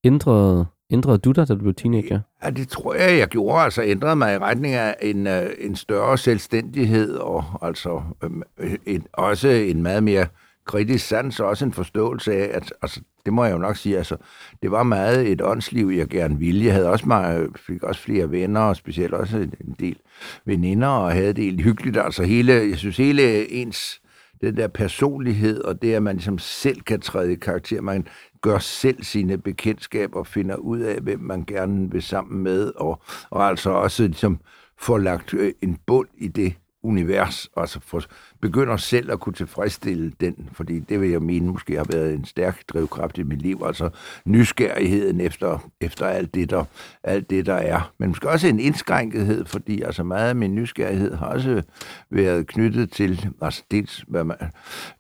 [0.04, 2.20] Ændrede, ændrede du dig, da du blev teenager?
[2.44, 3.64] Ja, det tror jeg, jeg gjorde.
[3.64, 8.76] Altså ændrede mig i retning af en, øh, en større selvstændighed, og altså øhm, øh,
[8.86, 10.28] en, også en meget mere
[10.66, 13.98] kritisk sans, og også en forståelse af, at altså, det må jeg jo nok sige,
[13.98, 14.18] altså,
[14.62, 16.66] det var meget et åndsliv, jeg gerne ville.
[16.66, 19.98] Jeg havde også meget, fik også flere venner, og specielt også en del
[20.46, 21.98] veninder, og havde det helt hyggeligt.
[21.98, 24.02] Altså hele, jeg synes hele ens,
[24.42, 28.08] den der personlighed, og det, at man ligesom selv kan træde i karakter, man
[28.42, 33.48] gør selv sine bekendtskaber, finder ud af, hvem man gerne vil sammen med, og, og
[33.48, 34.40] altså også ligesom
[34.78, 38.02] får lagt øh, en bund i det univers, altså for,
[38.42, 42.26] begynder selv at kunne tilfredsstille den, fordi det vil jeg mene måske har været en
[42.26, 43.90] stærk drivkraft i mit liv, altså
[44.26, 46.66] nysgerrigheden efter, efter alt, det, der,
[47.04, 47.94] alt det, der er.
[47.98, 51.62] Men måske også en indskrænkethed, fordi altså meget af min nysgerrighed har også
[52.10, 54.38] været knyttet til, altså dels, hvad man,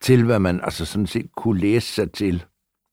[0.01, 2.45] til hvad man altså sådan set kunne læse sig til,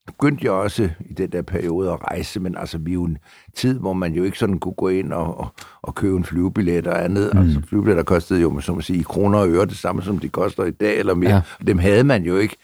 [0.06, 3.18] begyndte jeg også i den der periode at rejse, men altså vi er jo en
[3.56, 5.48] tid, hvor man jo ikke sådan kunne gå ind og, og,
[5.82, 7.30] og købe en flybillet og andet.
[7.34, 7.40] Mm.
[7.40, 10.28] Altså flybilletter kostede jo, som at sige, i kroner og øre, det samme som de
[10.28, 11.30] koster i dag eller mere.
[11.30, 11.36] Ja.
[11.36, 11.64] Ja.
[11.66, 12.56] Dem havde man jo ikke.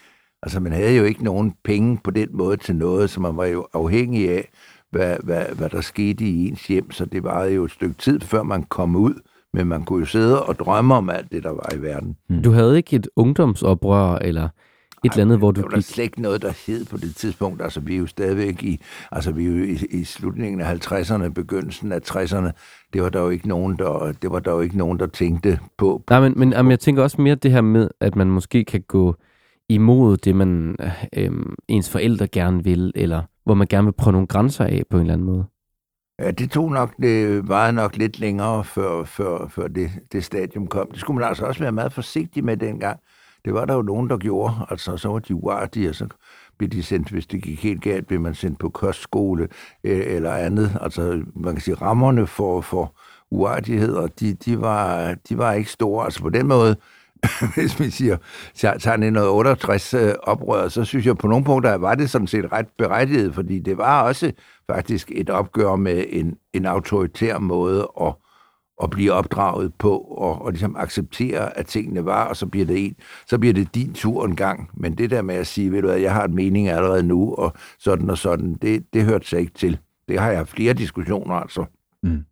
[0.43, 3.45] Altså man havde jo ikke nogen penge på den måde til noget, så man var
[3.45, 4.49] jo afhængig af,
[4.91, 8.19] hvad, hvad, hvad der skete i ens hjem, så det var jo et stykke tid,
[8.19, 9.13] før man kom ud.
[9.53, 12.15] Men man kunne jo sidde og drømme om alt det, der var i verden.
[12.43, 14.49] Du havde ikke et ungdomsoprør, eller
[15.03, 15.85] et eller andet, hvor du var der gik...
[15.85, 17.61] slet ikke noget, der hed på det tidspunkt.
[17.61, 21.29] Altså, vi er jo stadigvæk i, altså, vi er jo i, i slutningen af 50'erne,
[21.29, 22.51] begyndelsen af 60'erne.
[22.93, 25.59] Det var der jo ikke nogen, der, det var der jo ikke nogen, der tænkte
[25.77, 26.03] på.
[26.09, 28.81] Nej, men, men jamen, jeg tænker også mere det her med, at man måske kan
[28.81, 29.15] gå
[29.69, 30.75] imod det, man
[31.17, 31.31] øh,
[31.67, 35.01] ens forældre gerne vil, eller hvor man gerne vil prøve nogle grænser af på en
[35.01, 35.45] eller anden måde.
[36.19, 40.67] Ja, det tog nok, det varede nok lidt længere, før, før, før det, det stadium
[40.67, 40.87] kom.
[40.91, 42.99] Det skulle man altså også være meget forsigtig med dengang.
[43.45, 44.53] Det var der jo nogen, der gjorde.
[44.69, 46.07] Altså, så var de uartige, og så
[46.57, 49.47] blev de sendt, hvis det gik helt galt, blev man sendt på kostskole
[49.83, 50.77] øh, eller andet.
[50.81, 52.95] Altså, man kan sige, rammerne for, for
[53.31, 56.05] uartigheder, de, de, var, de var ikke store.
[56.05, 56.75] Altså, på den måde,
[57.55, 58.17] hvis man siger,
[58.55, 62.67] tager 1968 øh, oprøret, så synes jeg på nogle punkter, var det sådan set ret
[62.77, 64.31] berettiget, fordi det var også
[64.71, 68.13] faktisk et opgør med en, en autoritær måde at,
[68.83, 72.85] at blive opdraget på, og, og ligesom acceptere, at tingene var, og så bliver det
[72.85, 72.95] en,
[73.27, 74.69] så bliver det din tur en gang.
[74.73, 77.33] Men det der med at sige, ved du hvad, jeg har en mening allerede nu,
[77.33, 79.79] og sådan og sådan, det, det hørte sig ikke til.
[80.07, 81.65] Det har jeg flere diskussioner, altså.
[82.03, 82.23] Mm.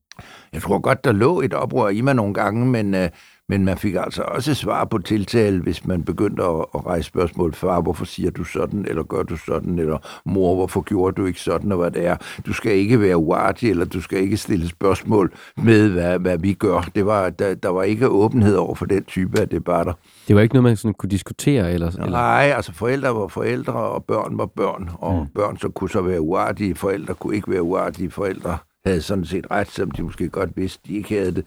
[0.54, 3.10] Jeg tror godt, der lå et oprør i mig nogle gange, men, øh,
[3.50, 7.54] men man fik altså også svar på tiltale, hvis man begyndte at, at rejse spørgsmål.
[7.54, 11.40] Far, hvorfor siger du sådan, eller gør du sådan, eller mor, hvorfor gjorde du ikke
[11.40, 12.18] sådan, og hvad det er.
[12.46, 16.54] Du skal ikke være uartig, eller du skal ikke stille spørgsmål med, hvad, hvad vi
[16.54, 16.90] gør.
[16.96, 19.94] Det var, der, der var ikke åbenhed over for den type af debatter.
[20.28, 21.74] Det var ikke noget, man sådan kunne diskutere?
[21.74, 22.10] Eller, eller?
[22.10, 24.90] Nej, altså forældre var forældre, og børn var børn.
[24.94, 25.28] Og mm.
[25.36, 29.46] børn så kunne så være uartige, forældre kunne ikke være uartige, forældre havde sådan set
[29.52, 31.46] ret, som de måske godt vidste, de ikke havde det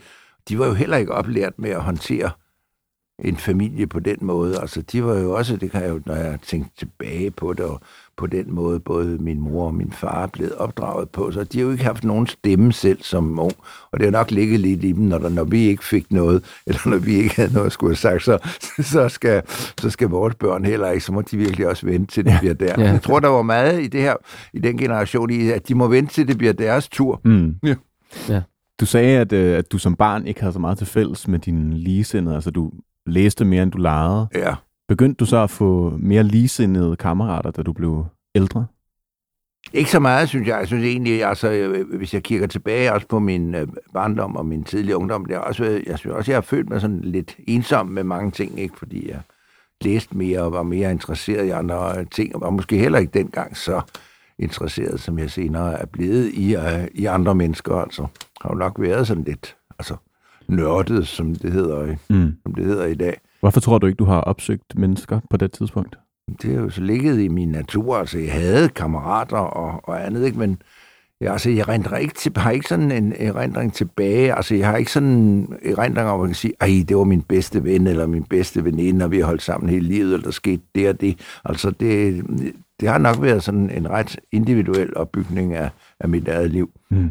[0.48, 2.30] de var jo heller ikke oplært med at håndtere
[3.18, 4.60] en familie på den måde.
[4.60, 7.64] Altså, de var jo også, det kan jeg jo, når jeg tænker tilbage på det,
[7.64, 7.80] og
[8.16, 11.58] på den måde både min mor og min far er blevet opdraget på, så de
[11.58, 13.52] har jo ikke haft nogen stemme selv som ung,
[13.92, 16.44] og det har nok ligget lidt i dem, når, der, når vi ikke fik noget,
[16.66, 18.38] eller når vi ikke havde noget at skulle have sagt, så,
[18.82, 19.42] så, skal,
[19.80, 22.54] så skal vores børn heller ikke, så må de virkelig også vente til det bliver
[22.54, 22.74] der.
[22.78, 22.90] Ja.
[22.92, 24.14] Jeg tror, der var meget i det her,
[24.52, 27.20] i den generation, i, at de må vente til det bliver deres tur.
[27.24, 27.54] Mm.
[27.62, 27.74] Ja.
[28.28, 28.42] Ja.
[28.82, 31.38] Du sagde, at, øh, at du som barn ikke havde så meget til fælles med
[31.38, 32.34] dine ligesindede.
[32.34, 32.72] Altså, du
[33.06, 34.28] læste mere, end du legede.
[34.34, 34.54] Ja.
[34.88, 38.66] Begyndte du så at få mere ligesindede kammerater, da du blev ældre?
[39.72, 40.58] Ikke så meget, synes jeg.
[40.58, 44.46] Jeg synes egentlig, altså, øh, hvis jeg kigger tilbage også på min øh, barndom og
[44.46, 47.36] min tidlige ungdom, det er også, jeg synes også, jeg har følt mig sådan lidt
[47.46, 48.78] ensom med mange ting, ikke?
[48.78, 49.20] fordi jeg
[49.80, 53.56] læste mere og var mere interesseret i andre ting, og var måske heller ikke dengang
[53.56, 53.80] så
[54.42, 56.62] interesseret, som jeg senere er blevet i, uh,
[56.94, 57.74] i andre mennesker.
[57.74, 58.06] Altså
[58.40, 59.96] har jo nok været sådan lidt altså,
[60.48, 62.36] nørdet, som det, hedder, mm.
[62.42, 63.20] som det hedder i dag.
[63.40, 65.98] Hvorfor tror du ikke, du har opsøgt mennesker på det tidspunkt?
[66.42, 67.96] Det er jo så ligget i min natur.
[67.96, 70.38] Altså, jeg havde kammerater og, og andet, ikke?
[70.38, 70.62] men
[71.20, 74.34] ja, altså, jeg render ikke til, har ikke sådan en erindring tilbage.
[74.34, 77.04] Altså, jeg har ikke sådan en erindring om, at man kan sige, ej, det var
[77.04, 80.24] min bedste ven eller min bedste veninde, og vi har holdt sammen hele livet, eller
[80.24, 81.18] der skete det og det.
[81.44, 82.24] Altså, det,
[82.80, 86.70] det har nok været sådan en ret individuel opbygning af, af mit eget liv.
[86.90, 87.10] Mm.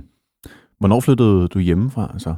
[0.79, 2.35] Hvornår flyttede du hjemmefra så?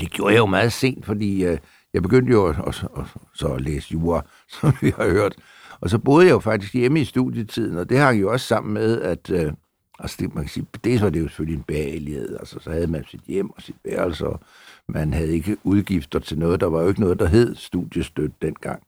[0.00, 1.58] Det gjorde jeg jo meget sent, fordi øh,
[1.94, 4.24] jeg begyndte jo at, at, at, så at læse jura,
[4.60, 5.34] som vi har hørt.
[5.80, 8.74] Og så boede jeg jo faktisk hjemme i studietiden, og det hang jo også sammen
[8.74, 9.52] med, at øh,
[9.98, 12.36] altså det, man kan sige, det var det jo selvfølgelig en behagelighed.
[12.38, 14.40] Altså, så havde man sit hjem og sit værelse, og
[14.88, 16.60] man havde ikke udgifter til noget.
[16.60, 18.82] Der var jo ikke noget, der hed studiestøtte dengang.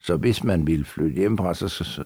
[0.00, 2.04] Så hvis man ville flytte hjemmefra, så, så,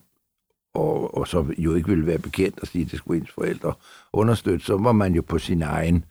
[0.81, 3.73] og, og så jo ikke ville være bekendt at sige, at det skulle ens forældre
[4.13, 6.05] understøtte, så var man jo på sin egen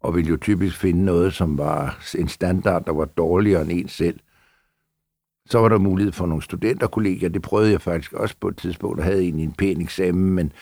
[0.00, 3.88] og ville jo typisk finde noget, som var en standard, der var dårligere end en
[3.88, 4.20] selv.
[5.46, 7.28] Så var der mulighed for nogle studenterkollegier.
[7.28, 10.52] Det prøvede jeg faktisk også på et tidspunkt, der havde egentlig en pæn eksamen, men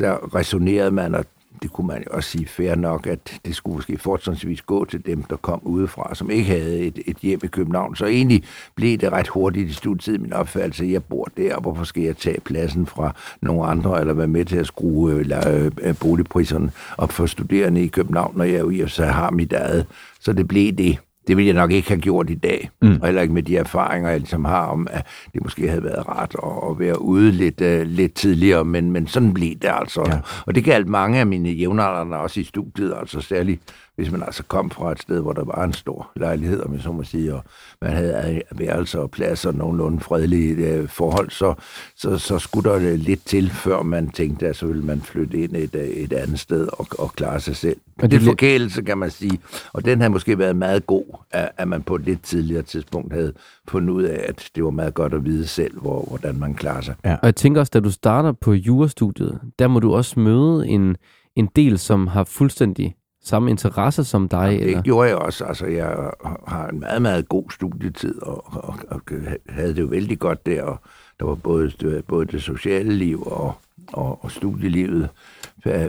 [0.00, 1.24] der resonerede man, og
[1.62, 5.06] det kunne man jo også sige fair nok, at det skulle måske fortsatvis gå til
[5.06, 7.96] dem, der kom udefra, som ikke havde et, et hjem i København.
[7.96, 11.84] Så egentlig blev det ret hurtigt i studietid min opfattelse, jeg bor der, og hvorfor
[11.84, 15.48] skal jeg tage pladsen fra nogle andre, eller være med til at skrue øh, eller,
[15.48, 19.30] øh, øh boligpriserne op for studerende i København, når jeg jo i og så har
[19.30, 19.86] mit eget.
[20.20, 20.98] Så det blev det.
[21.26, 22.98] Det ville jeg nok ikke have gjort i dag, mm.
[23.00, 26.08] og heller ikke med de erfaringer, jeg ligesom har om, at det måske havde været
[26.08, 26.36] rart
[26.70, 30.04] at, være ude lidt, uh, lidt tidligere, men, men sådan blev det altså.
[30.06, 30.18] Ja.
[30.46, 33.62] Og det galt mange af mine jævnaldrende også i studiet, altså særligt
[33.96, 36.82] hvis man altså kom fra et sted, hvor der var en stor lejlighed, om jeg
[36.82, 37.44] så må sige, og
[37.82, 41.54] man havde værelser og pladser, nogenlunde fredelige uh, forhold, så,
[41.96, 45.56] så, så skulle der lidt til, før man tænkte, at så ville man flytte ind
[45.56, 47.76] et, et andet sted og, og klare sig selv.
[48.00, 49.40] Men det er forkælelse, kan man sige.
[49.72, 53.12] Og den har måske været meget god, at, at man på et lidt tidligere tidspunkt
[53.12, 53.32] havde
[53.68, 56.80] fundet ud af, at det var meget godt at vide selv, hvor, hvordan man klarer
[56.80, 56.94] sig.
[57.04, 57.14] Ja.
[57.14, 60.96] Og jeg tænker også, da du starter på jurastudiet, der må du også møde en,
[61.36, 64.38] en del, som har fuldstændig samme interesse som dig?
[64.38, 64.82] Jamen, det eller?
[64.82, 65.44] gjorde jeg også.
[65.44, 66.10] Altså, jeg
[66.46, 69.00] har en meget, meget god studietid, og, og, og
[69.48, 70.62] havde det jo vældig godt der.
[70.62, 70.80] Og
[71.20, 73.54] der var både, både det sociale liv og,
[73.92, 75.08] og, og studielivet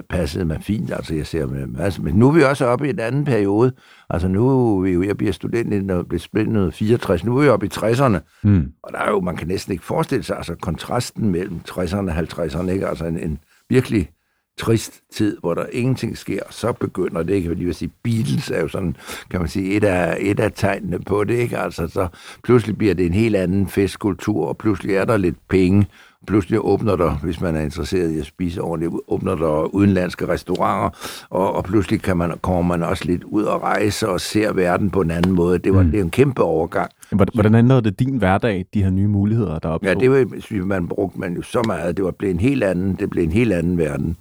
[0.10, 0.91] passede mig fint.
[0.91, 2.02] Altså, jeg ser med masse.
[2.02, 3.72] Men nu er vi også oppe i en anden periode.
[4.10, 7.24] Altså, nu er vi jo, jeg bliver student, jeg bliver spændt 64.
[7.24, 8.17] Nu er vi oppe i 60'erne.
[8.43, 8.72] Mm.
[8.84, 12.17] Og der er jo, man kan næsten ikke forestille sig, altså kontrasten mellem 60'erne og
[12.17, 12.88] 50'erne, ikke?
[12.88, 14.10] Altså en, en virkelig
[14.58, 17.48] trist tid, hvor der ingenting sker, så begynder det, ikke?
[17.48, 18.96] Fordi vil sige, Beatles er jo sådan,
[19.30, 21.58] kan man sige, et af, et af tegnene på det, ikke?
[21.58, 22.08] Altså, så
[22.44, 25.88] pludselig bliver det en helt anden festkultur, og pludselig er der lidt penge,
[26.28, 30.89] pludselig åbner der, hvis man er interesseret i at spise ordentligt, åbner der udenlandske restauranter,
[31.30, 34.89] og, og pludselig kan man, kommer man også lidt ud og rejse og ser verden
[34.89, 35.60] på en anden måde.
[35.60, 35.91] Det, var, mm.
[35.91, 36.91] det er en kæmpe overgang.
[37.10, 39.93] Hvordan ændrede det din hverdag, de her nye muligheder, der opstod?
[39.93, 41.97] Ja, det var, man brugte man jo så meget.
[41.97, 44.18] Det var blevet en helt anden, det blev en helt anden verden.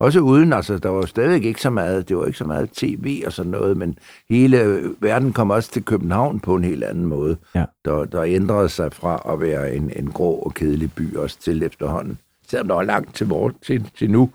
[0.00, 2.70] Også uden, altså der var jo stadigvæk ikke så meget, det var ikke så meget
[2.70, 3.98] tv og sådan noget, men
[4.30, 7.36] hele verden kom også til København på en helt anden måde.
[7.54, 7.64] Ja.
[7.84, 11.62] Der, der ændrede sig fra at være en, en grå og kedelig by også til
[11.62, 12.18] efterhånden.
[12.48, 14.30] Selvom der var langt til, vor, til, til nu,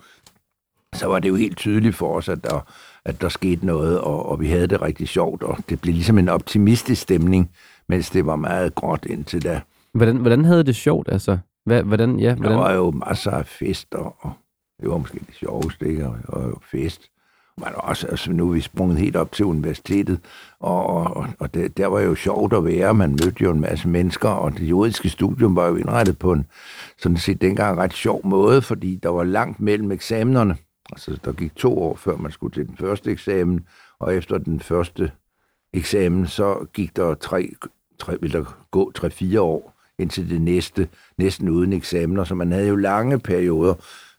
[0.94, 2.68] så var det jo helt tydeligt for os, at der,
[3.06, 6.18] at der skete noget, og, og vi havde det rigtig sjovt, og det blev ligesom
[6.18, 7.52] en optimistisk stemning,
[7.90, 9.62] mens det var meget gråt indtil da.
[9.94, 11.38] Hvordan, hvordan havde det sjovt, altså?
[11.66, 12.58] Hvad, hvordan, ja, Der hvordan?
[12.58, 14.32] var jo masser af fester, og
[14.82, 16.08] det var måske det sjoveste, ikke?
[16.08, 17.02] Og og fest.
[17.58, 20.20] Men også, altså, nu er vi sprunget helt op til universitetet,
[20.60, 22.94] og, og, og det, der var jo sjovt at være.
[22.94, 26.46] Man mødte jo en masse mennesker, og det juridiske studium var jo indrettet på en
[26.98, 30.58] sådan set dengang ret sjov måde, fordi der var langt mellem eksamenerne.
[30.92, 33.68] Altså, der gik to år, før man skulle til den første eksamen,
[34.00, 35.12] og efter den første
[35.74, 37.54] eksamen, så gik der tre,
[38.00, 42.68] tre ville der gå tre-fire år indtil det næste, næsten uden eksamener, så man havde
[42.68, 43.74] jo lange perioder,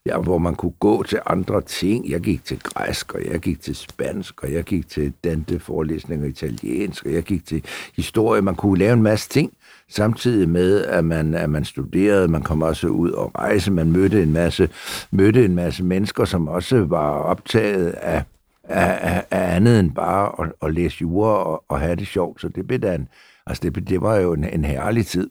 [0.07, 2.09] ja, hvor man kunne gå til andre ting.
[2.09, 7.05] Jeg gik til græsk, og jeg gik til spansk, og jeg gik til Dante-forelæsninger italiensk,
[7.05, 7.63] og jeg gik til
[7.95, 8.41] historie.
[8.41, 9.53] Man kunne lave en masse ting,
[9.89, 12.27] samtidig med, at man, at man studerede.
[12.27, 13.71] Man kom også ud og rejse.
[13.71, 14.69] Man mødte en masse,
[15.11, 18.23] mødte en masse mennesker, som også var optaget af,
[18.63, 22.41] af, af, af andet end bare at, at læse jura og, og have det sjovt.
[22.41, 23.07] Så det blev da en,
[23.45, 25.29] altså det, det var jo en, en herlig tid.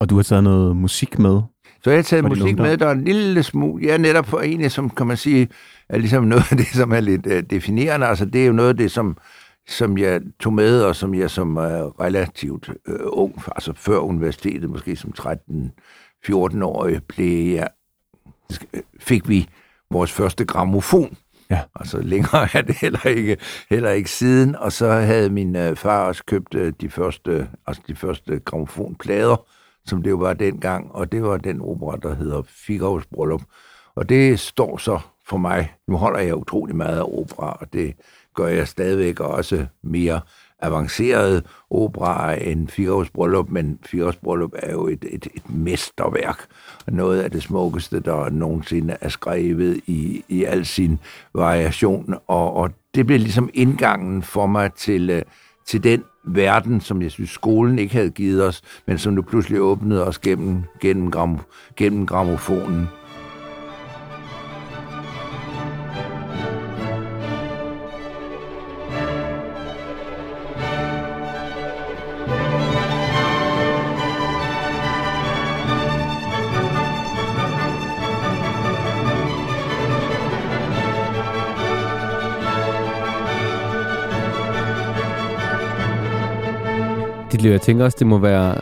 [0.00, 1.40] Og du har taget noget musik med.
[1.84, 2.66] Så jeg har taget musik ungdom?
[2.66, 5.48] med, der er en lille smule, ja, netop for en, som kan man sige,
[5.88, 8.06] er ligesom noget af det, som er lidt uh, definerende.
[8.06, 9.16] Altså, det er jo noget af det, som,
[9.68, 12.74] som jeg tog med, og som jeg som uh, relativt uh,
[13.06, 17.68] ung, altså før universitetet, måske som 13-14-årig, blev jeg,
[19.00, 19.48] fik vi
[19.90, 21.16] vores første gramofon.
[21.50, 21.60] Ja.
[21.74, 23.36] Altså længere er det heller ikke,
[23.70, 24.56] heller ikke siden.
[24.56, 29.44] Og så havde min øh, far også købt øh, de første, altså de første gramofonplader,
[29.86, 33.42] som det jo var dengang, og det var den opera, der hedder Figaro's Bryllup.
[33.94, 37.94] Og det står så for mig, nu holder jeg utrolig meget af opera, og det
[38.34, 40.20] gør jeg stadigvæk også mere
[40.62, 46.46] avanceret opera end Figaro's Bryllup, men Figaro's Bryllup er jo et, et, et mesterværk,
[46.86, 50.98] og noget af det smukkeste, der nogensinde er skrevet i, i al sin
[51.34, 55.22] variation, og, og det blev ligesom indgangen for mig til, øh,
[55.66, 59.60] til den verden, som jeg synes, skolen ikke havde givet os, men som nu pludselig
[59.60, 61.40] åbnede os gennem, gennem, gram,
[61.76, 62.88] gennem gramofonen.
[87.40, 88.54] Liv, jeg tænker også, det må være,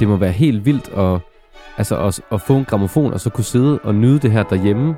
[0.00, 1.20] det må være helt vildt at,
[1.78, 4.96] altså at, at få en gramofon, og så kunne sidde og nyde det her derhjemme.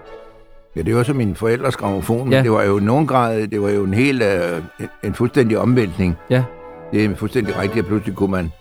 [0.76, 2.42] Ja, det var så min forældres gramofon, Ja.
[2.42, 5.58] det var jo i nogen grad, det var jo en helt, øh, en, en fuldstændig
[5.58, 6.16] omvæltning.
[6.30, 6.42] Ja,
[6.92, 8.52] Det er fuldstændig rigtigt, at pludselig kunne man,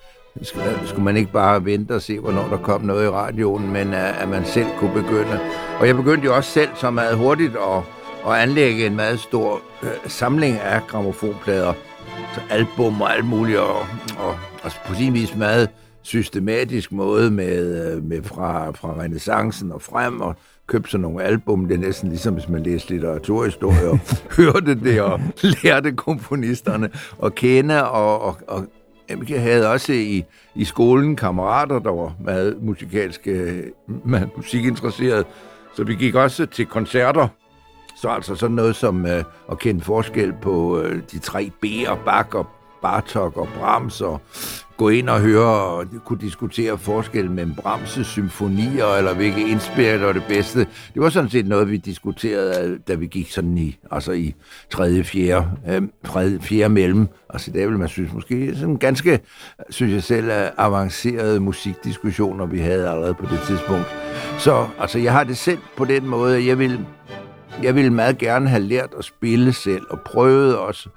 [0.86, 4.22] skulle, man ikke bare vente og se, hvornår der kom noget i radioen, men uh,
[4.24, 5.40] at man selv kunne begynde.
[5.80, 7.82] Og jeg begyndte jo også selv så meget hurtigt at,
[8.28, 11.74] at anlægge en meget stor uh, samling af gramofonplader.
[12.36, 13.80] Så album og alt muligt, og,
[14.18, 15.70] og, og på sin vis meget
[16.02, 20.36] systematisk måde med, øh, med fra, fra renaissancen og frem, og
[20.68, 21.68] købte sådan nogle album.
[21.68, 24.00] Det er næsten ligesom, hvis man læste litteraturhistorie og
[24.38, 25.22] hørte det og
[25.64, 26.90] lærte komponisterne
[27.24, 27.90] at kende.
[27.90, 28.66] Og, og, og
[29.30, 30.24] jeg havde også i,
[30.56, 33.64] i skolen kammerater, der var meget musikalske,
[34.06, 35.24] meget musikinteresserede.
[35.76, 37.28] Så vi gik også til koncerter.
[37.96, 42.36] Så altså sådan noget som øh, at kende forskel på øh, de tre B'er, Bach
[42.36, 42.48] og
[42.82, 44.22] Bartok og Brahms, og
[44.78, 50.06] gå ind og høre og kunne diskutere forskel mellem Brahms' symfonier, eller hvilke indspil der
[50.06, 50.60] var det bedste.
[50.60, 54.36] Det var sådan set noget, vi diskuterede, øh, da vi gik sådan i, altså i
[54.70, 57.08] tredje, fjerde, øh, tredje, fjerde mellem.
[57.30, 59.20] Altså det vil man synes måske sådan ganske,
[59.70, 63.88] synes jeg selv, øh, avancerede musikdiskussioner, vi havde allerede på det tidspunkt.
[64.40, 66.80] Så altså, jeg har det selv på den måde, at jeg vil
[67.64, 70.90] jeg ville meget gerne have lært at spille selv, og prøvet også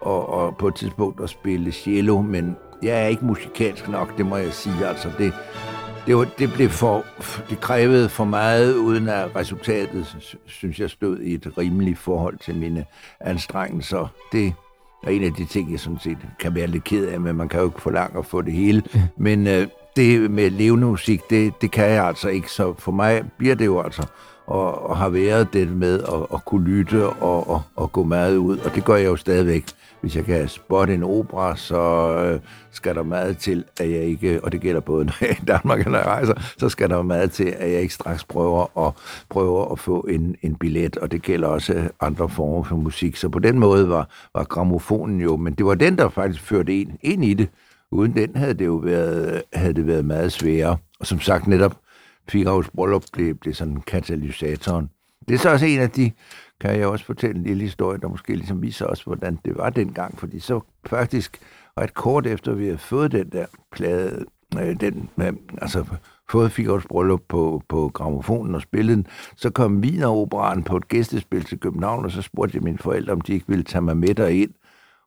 [0.00, 4.26] og, og på et tidspunkt at spille cello, men jeg er ikke musikalsk nok, det
[4.26, 4.86] må jeg sige.
[4.86, 5.32] Altså det,
[6.06, 7.04] det, var, det blev for,
[7.50, 12.38] det krævede for meget, uden at resultatet, sy- synes jeg, stod i et rimeligt forhold
[12.38, 12.84] til mine
[13.20, 14.06] anstrengelser.
[14.32, 14.52] Det
[15.02, 17.48] er en af de ting, jeg sådan set kan være lidt ked af, men man
[17.48, 18.82] kan jo ikke forlange at få det hele.
[19.16, 22.52] Men øh, det med levende musik, det, det kan jeg altså ikke.
[22.52, 24.06] Så for mig bliver det jo altså
[24.50, 28.36] og, og har været det med at, at kunne lytte og, og, og gå meget
[28.36, 28.58] ud.
[28.58, 29.64] Og det gør jeg jo stadigvæk.
[30.00, 31.80] Hvis jeg kan spotte en opera, så
[32.14, 32.40] øh,
[32.70, 35.44] skal der meget til, at jeg ikke, og det gælder både når jeg er i
[35.46, 38.94] Danmark når jeg rejser, så skal der meget til, at jeg ikke straks prøver at,
[39.28, 43.16] prøver at få en, en billet, og det gælder også andre former for musik.
[43.16, 46.80] Så på den måde var, var gramofonen jo, men det var den, der faktisk førte
[46.80, 47.48] en ind i det.
[47.92, 50.76] Uden den havde det jo været, havde det været meget sværere.
[51.00, 51.76] Og som sagt netop,
[52.34, 54.90] Figaro's bryllup blev, blev sådan katalysatoren.
[55.28, 56.12] Det er så også en af de,
[56.60, 59.70] kan jeg også fortælle en lille historie, der måske ligesom viser os, hvordan det var
[59.70, 60.18] dengang.
[60.18, 61.38] Fordi så faktisk,
[61.78, 64.24] ret kort efter vi havde fået den der plade,
[64.60, 65.84] øh, den, øh, altså
[66.30, 69.06] fået Figaro's bryllup på, på gramofonen og spillet den,
[69.36, 73.20] så kom Wieneroperaen på et gæstespil til København, og så spurgte jeg mine forældre, om
[73.20, 74.50] de ikke ville tage mig med derind.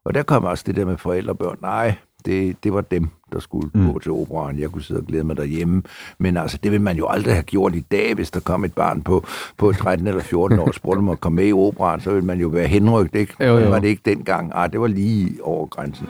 [0.06, 1.58] Og der kom også det der med forældrebørn.
[1.62, 1.96] Nej,
[2.26, 3.92] det, det var dem, der skulle mm.
[3.92, 4.60] gå til operan.
[4.60, 5.84] Jeg kunne sidde og glæde mig derhjemme.
[6.20, 8.74] Men altså, det vil man jo aldrig have gjort i dag, hvis der kom et
[8.74, 9.26] barn på,
[9.58, 12.26] på 13 eller 14 år og spurgte om at komme med i operan, så ville
[12.26, 13.34] man jo være henrygt, ikke?
[13.40, 13.60] Jo, jo.
[13.60, 14.52] Det var det ikke dengang.
[14.56, 16.08] Ah, det var lige over grænsen.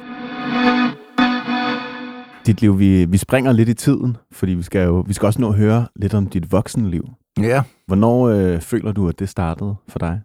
[2.45, 5.41] Dit liv, vi, vi springer lidt i tiden, fordi vi skal jo vi skal også
[5.41, 7.09] nå at høre lidt om dit voksenliv.
[7.39, 7.64] Ja.
[7.88, 10.22] Hvornår øh, føler du, at det startede for dig?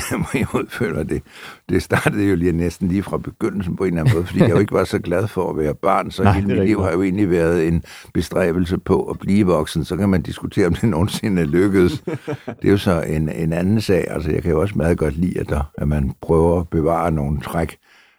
[0.34, 1.22] jeg føler det.
[1.68, 4.50] Det startede jo lige næsten lige fra begyndelsen på en eller anden måde, fordi jeg
[4.50, 6.92] jo ikke var så glad for at være barn, så Nej, hele mit liv har
[6.92, 7.82] jo egentlig været en
[8.14, 9.84] bestræbelse på at blive voksen.
[9.84, 12.02] Så kan man diskutere, om det nogensinde er lykkedes.
[12.46, 14.10] Det er jo så en, en anden sag.
[14.10, 17.12] Altså, jeg kan jo også meget godt lide, at, der, at man prøver at bevare
[17.12, 17.76] nogle træk,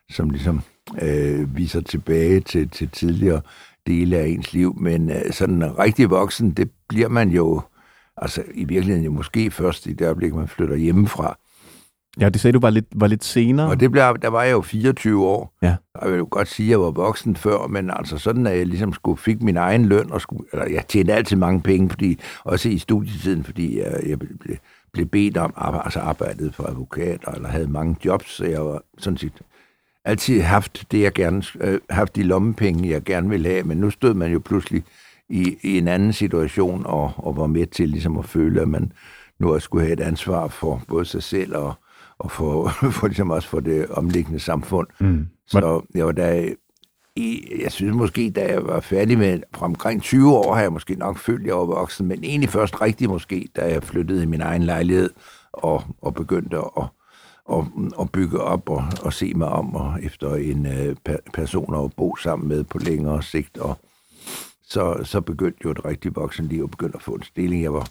[0.10, 0.62] som ligesom
[1.02, 3.42] øh, viser tilbage til, til tidligere
[3.88, 4.76] dele af ens liv.
[4.78, 7.62] Men øh, sådan rigtig voksen, det bliver man jo
[8.22, 11.38] altså i virkeligheden jo måske først i det øjeblik, man flytter hjemmefra.
[12.20, 13.70] Ja, det sagde du var lidt, var lidt senere.
[13.70, 15.54] Og det blev, der var jeg jo 24 år.
[15.62, 15.76] Ja.
[16.02, 18.66] Jeg vil jo godt sige, at jeg var voksen før, men altså sådan, at jeg
[18.66, 22.20] ligesom skulle, fik min egen løn, og skulle, eller jeg tjente altid mange penge, fordi,
[22.44, 24.58] også i studietiden, fordi jeg, jeg blev,
[24.94, 29.18] blev bedt om, altså arbejdet for advokater, eller havde mange jobs, så jeg var sådan
[29.18, 29.42] set
[30.06, 33.90] altid haft det, jeg gerne, øh, haft de lommepenge, jeg gerne ville have, men nu
[33.90, 34.84] stod man jo pludselig
[35.30, 38.92] i, i en anden situation, og, og var med til ligesom at føle, at man
[39.40, 41.74] nu også skulle have et ansvar for både sig selv og,
[42.20, 42.68] og for,
[42.98, 44.88] for ligesom også for det omliggende samfund.
[45.00, 45.28] Mm.
[45.48, 46.54] Så jeg var der,
[47.16, 50.74] i, jeg synes måske, da jeg var færdig med, fra omkring 20 år, har jeg
[50.74, 54.24] måske nok følt, at jeg var voksen, men egentlig først rigtig måske, da jeg flyttede
[54.24, 55.10] i min egen lejlighed
[55.54, 56.88] og, og begyndte at,
[57.46, 61.94] og, og bygge op og, og se mig om og efter en uh, person at
[61.98, 63.58] bo sammen med på længere sigt.
[63.58, 63.78] Og
[64.64, 67.64] så, så begyndte jo et rigtig voksenliv og begyndte at få en stilling.
[67.64, 67.90] Jeg var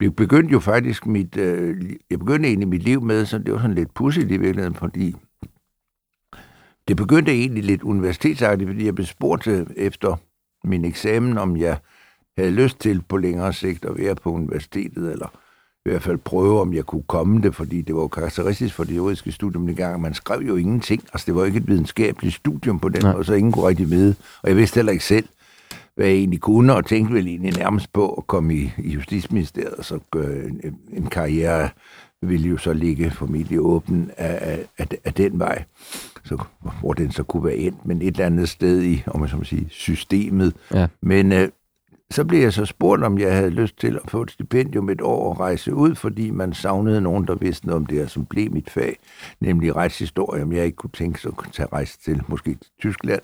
[0.00, 3.58] jeg begyndte jo faktisk mit, øh, jeg begyndte egentlig mit liv med, så det var
[3.58, 5.16] sådan lidt pudsigt i virkeligheden, fordi
[6.88, 10.16] det begyndte egentlig lidt universitetsagtigt, fordi jeg blev spurgt efter
[10.64, 11.78] min eksamen, om jeg
[12.38, 15.26] havde lyst til på længere sigt at være på universitetet, eller
[15.86, 18.84] i hvert fald prøve, om jeg kunne komme det, fordi det var jo karakteristisk for
[18.84, 20.00] det juridiske studium dengang.
[20.00, 21.02] Man skrev jo ingenting.
[21.12, 24.14] Altså, det var ikke et videnskabeligt studium på den måde, så ingen kunne rigtig vide.
[24.42, 25.28] Og jeg vidste heller ikke selv,
[25.96, 29.74] hvad jeg egentlig kunne, og tænkte vel egentlig nærmest på at komme i, i Justitsministeriet,
[29.74, 30.44] og så gøre
[30.92, 31.68] en, karriere
[32.22, 35.64] ville jo så ligge formentlig åben af, af, af den vej,
[36.24, 36.44] så,
[36.80, 39.36] hvor den så kunne være endt, men et eller andet sted i, om man så
[39.36, 40.54] må sige, systemet.
[40.74, 40.86] Ja.
[41.02, 41.48] Men øh,
[42.10, 45.00] så blev jeg så spurgt, om jeg havde lyst til at få et stipendium et
[45.00, 48.52] år og rejse ud, fordi man savnede nogen, der vidste noget om det, som blev
[48.52, 48.96] mit fag,
[49.40, 53.22] nemlig retshistorie, om jeg ikke kunne tænke sig at tage rejse til, måske til Tyskland,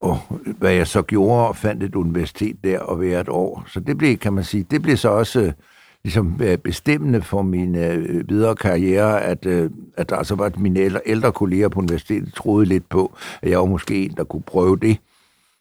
[0.00, 0.18] og
[0.58, 3.64] hvad jeg så gjorde, og fandt et universitet der og være et år.
[3.68, 5.52] Så det blev, kan man sige, det blev så også øh,
[6.04, 10.58] ligesom øh, bestemmende for min øh, videre karriere, at, øh, at der altså var at
[10.58, 14.24] mine ældre, ældre kolleger på universitetet troede lidt på, at jeg var måske en, der
[14.24, 14.98] kunne prøve det.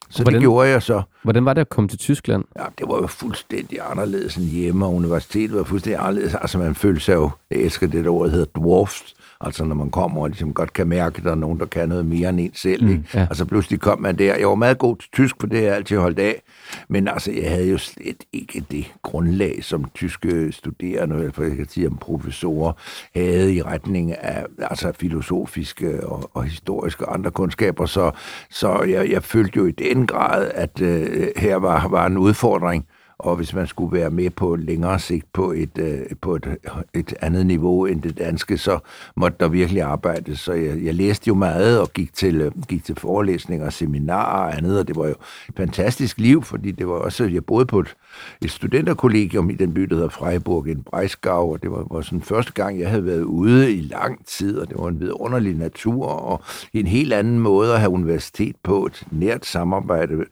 [0.09, 1.01] Så hvordan, det gjorde jeg så.
[1.23, 2.43] Hvordan var det at komme til Tyskland?
[2.59, 6.36] Ja, det var jo fuldstændig anderledes end hjemme, og universitetet var fuldstændig anderledes.
[6.36, 9.15] Altså man følte sig jo, jeg elsker det der ord, der hedder dwarfed,
[9.45, 11.89] Altså når man kommer og ligesom godt kan mærke, at der er nogen, der kan
[11.89, 12.83] noget mere end en selv.
[12.83, 13.03] Mm, ikke?
[13.13, 13.19] Ja.
[13.19, 14.35] Altså pludselig kom man der.
[14.35, 16.41] Jeg var meget god til tysk, for det har jeg altid holdt af.
[16.87, 21.69] Men altså, jeg havde jo slet ikke det grundlag, som tyske studerende, eller jeg kan
[21.69, 22.73] sige, om professorer,
[23.15, 27.85] havde i retning af altså filosofiske og, og historiske og andre kundskaber.
[27.85, 28.11] Så,
[28.49, 32.85] så jeg, jeg følte jo i den grad, at øh, her var, var en udfordring
[33.18, 36.57] og hvis man skulle være med på længere sigt på et, øh, på et,
[36.93, 38.80] et andet niveau end det danske, så
[39.16, 40.39] måtte der virkelig arbejdes.
[40.39, 44.57] Så jeg, jeg læste jo meget og gik til, øh, gik til forelæsninger, seminarer og
[44.57, 45.16] andet, og det var jo
[45.49, 47.95] et fantastisk liv, fordi det var også, jeg boede på et,
[48.41, 52.22] et studenterkollegium i den by, der hedder Freiburg, en Breisgau, og det var, var sådan
[52.22, 56.05] første gang, jeg havde været ude i lang tid, og det var en vidunderlig natur,
[56.05, 56.41] og
[56.74, 60.26] en helt anden måde at have universitet på, et nært samarbejde,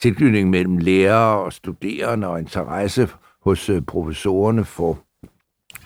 [0.00, 3.08] tilknytning mellem lærere og studerende, og interesse
[3.42, 4.98] hos øh, professorerne for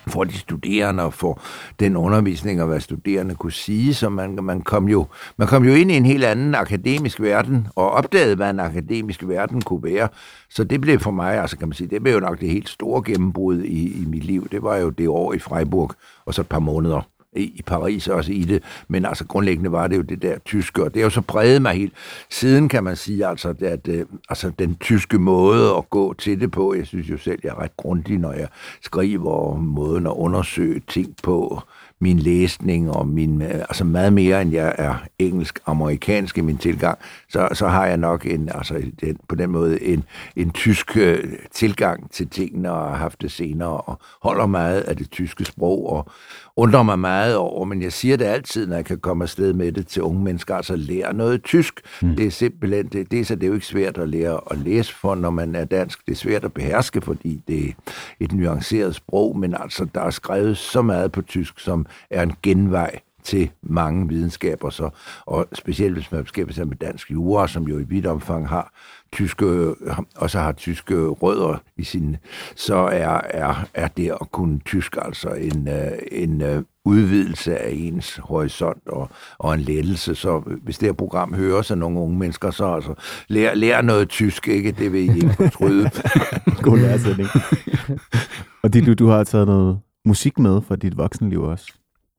[0.06, 1.40] for de studerende og for
[1.80, 5.74] den undervisning og hvad studerende kunne sige, så man, man, kom jo, man kom jo
[5.74, 10.08] ind i en helt anden akademisk verden og opdagede, hvad en akademisk verden kunne være.
[10.50, 12.68] Så det blev for mig, altså kan man sige, det blev jo nok det helt
[12.68, 14.48] store gennembrud i, i mit liv.
[14.48, 15.90] Det var jo det år i Freiburg
[16.26, 19.96] og så et par måneder i Paris også i det, men altså grundlæggende var det
[19.96, 21.92] jo det der tyske, og det er jo så præget mig helt.
[22.30, 26.40] Siden kan man sige, altså, at, at øh, altså, den tyske måde at gå til
[26.40, 28.48] det på, jeg synes jo selv, jeg er ret grundig, når jeg
[28.82, 31.62] skriver måden at undersøge ting på,
[32.04, 36.98] min læsning og min, øh, altså meget mere end jeg er engelsk-amerikansk i min tilgang,
[37.28, 40.04] så, så har jeg nok en, altså den, på den måde en,
[40.36, 44.96] en tysk øh, tilgang til tingene og har haft det senere og holder meget af
[44.96, 46.10] det tyske sprog og
[46.56, 49.72] undrer mig meget over, men jeg siger det altid, når jeg kan komme afsted med
[49.72, 51.80] det til unge mennesker, altså lære noget tysk.
[52.02, 52.16] Mm.
[52.16, 54.58] Det er simpelthen, det, det, er, så det er jo ikke svært at lære at
[54.58, 56.06] læse for, når man er dansk.
[56.06, 57.72] Det er svært at beherske, fordi det er
[58.20, 62.32] et nuanceret sprog, men altså, der er skrevet så meget på tysk, som er en
[62.42, 64.90] genvej til mange videnskaber, så,
[65.26, 68.72] og specielt hvis man beskæftiger sig med dansk jura, som jo i vidt omfang har
[69.12, 69.74] tyske,
[70.16, 72.16] også har tyske rødder i sin,
[72.56, 77.70] så er, er, er det at kunne tysk altså en, øh, en øh, udvidelse af
[77.72, 80.14] ens horisont og, og en lettelse.
[80.14, 82.94] Så hvis det her program hører sig nogle unge mennesker, så altså,
[83.28, 84.72] lær, lær noget tysk, ikke?
[84.72, 85.90] Det vil I ikke fortryde.
[86.62, 87.28] God læresætning.
[88.62, 91.72] og det, du, du har taget noget musik med fra dit voksenliv også.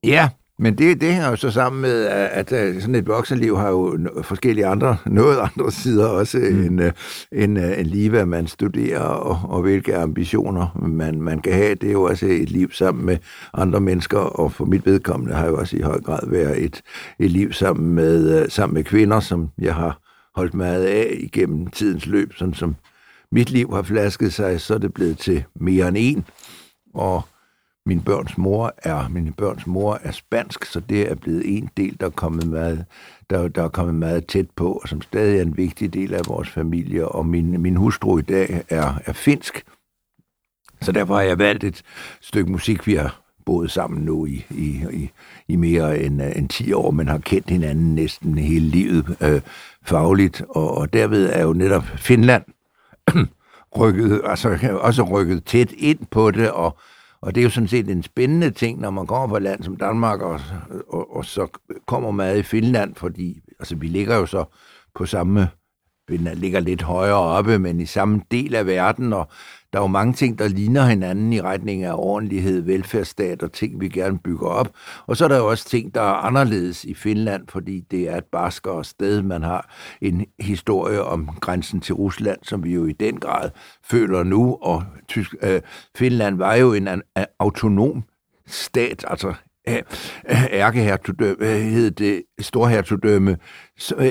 [0.03, 0.30] Ja,
[0.60, 3.97] men det, det hænger jo så sammen med, at, at sådan et voksenliv har jo
[4.24, 6.64] forskellige andre, noget andre sider også, mm.
[6.64, 6.91] end, øh,
[7.32, 11.76] end, øh, end lige hvad man studerer og, og hvilke ambitioner man, man kan have.
[11.76, 13.18] Det er jo også et liv sammen med
[13.53, 16.82] andre mennesker, og for mit vedkommende har jo også i høj grad været et,
[17.20, 19.99] et liv sammen med, øh, sammen med kvinder, som jeg har
[20.36, 22.76] holdt meget af igennem tidens løb, sådan som
[23.32, 26.26] mit liv har flasket sig, så er det blevet til mere end en.
[26.93, 27.22] Og
[27.86, 31.98] min børns mor er, min børns mor er spansk, så det er blevet en del,
[32.00, 32.86] der er kommet meget,
[33.30, 36.22] der, der er kommet meget tæt på, og som stadig er en vigtig del af
[36.28, 37.08] vores familie.
[37.08, 39.64] Og min, min hustru i dag er, er finsk,
[40.82, 41.82] så derfor har jeg valgt et
[42.22, 45.10] stykke musik, vi har boet sammen nu i, i, i,
[45.48, 49.42] i mere end, øh, end 10 år, men har kendt hinanden næsten hele livet øh,
[49.84, 52.44] fagligt, og, og derved er jo netop Finland
[53.80, 56.78] rykket, altså også rykket tæt ind på det, og
[57.22, 59.63] og det er jo sådan set en spændende ting, når man kommer fra et land
[59.63, 60.39] som Danmark, og,
[60.89, 61.47] og, og så
[61.88, 64.45] kommer man i Finland, fordi altså, vi ligger jo så
[64.95, 65.49] på samme,
[66.09, 69.28] Finland ligger lidt højere oppe, men i samme del af verden, og
[69.76, 73.82] der er jo mange ting, der ligner hinanden i retning af ordentlighed, velfærdsstat og ting,
[73.82, 74.72] vi gerne bygger op.
[75.08, 78.18] Og så er der jo også ting, der er anderledes i Finland, fordi det er
[78.18, 79.22] et barskere sted.
[79.22, 79.70] Man har
[80.02, 83.50] en historie om grænsen til Rusland, som vi jo i den grad
[83.84, 84.58] føler nu.
[84.62, 85.62] Og Tysk, øh,
[85.96, 87.02] Finland var jo en, en
[87.40, 88.04] autonom
[88.48, 89.34] stat, altså
[89.70, 89.76] Øh,
[90.30, 92.24] øh, ærkehertugdømme, øh, hed det?
[92.39, 93.38] Storhertugdømme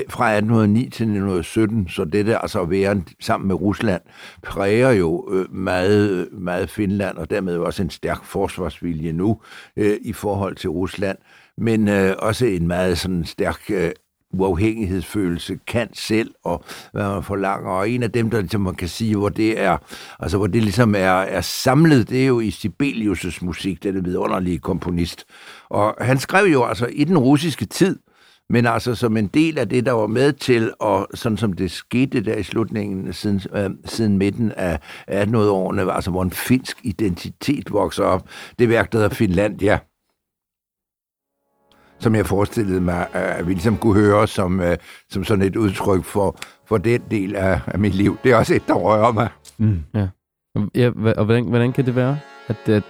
[0.09, 4.01] fra 1809 til 1917, så det der altså væren sammen med Rusland
[4.43, 9.41] præger jo meget, meget Finland, og dermed også en stærk forsvarsvilje nu
[9.77, 11.17] øh, i forhold til Rusland,
[11.57, 13.91] men øh, også en meget sådan stærk øh,
[14.33, 17.69] uafhængighedsfølelse kan selv, og hvad man forlanger.
[17.71, 19.77] Og en af dem, der ligesom man kan sige, hvor det er,
[20.19, 24.59] altså hvor det ligesom er, er samlet, det er jo i Sibelius' musik, den vidunderlige
[24.59, 25.25] komponist.
[25.69, 27.99] Og han skrev jo altså i den russiske tid,
[28.49, 31.71] men altså som en del af det, der var med til, og sådan som det
[31.71, 34.79] skete der i slutningen siden, øh, siden midten af
[35.11, 39.79] 1800-årene, altså hvor en finsk identitet vokser op, det værk, der hedder Finlandia,
[42.05, 44.77] som jeg forestillede mig, at vi ligesom kunne høre som, øh,
[45.09, 48.17] som sådan et udtryk for, for den del af, af mit liv.
[48.23, 49.27] Det er også et, der rører mig.
[49.57, 49.83] Mm.
[49.95, 50.07] Ja.
[50.75, 50.87] ja,
[51.17, 52.83] og hvordan, hvordan kan det være, at, at,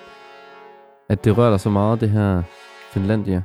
[1.10, 2.44] at det rører dig så meget, det her
[2.92, 3.42] Finlandia?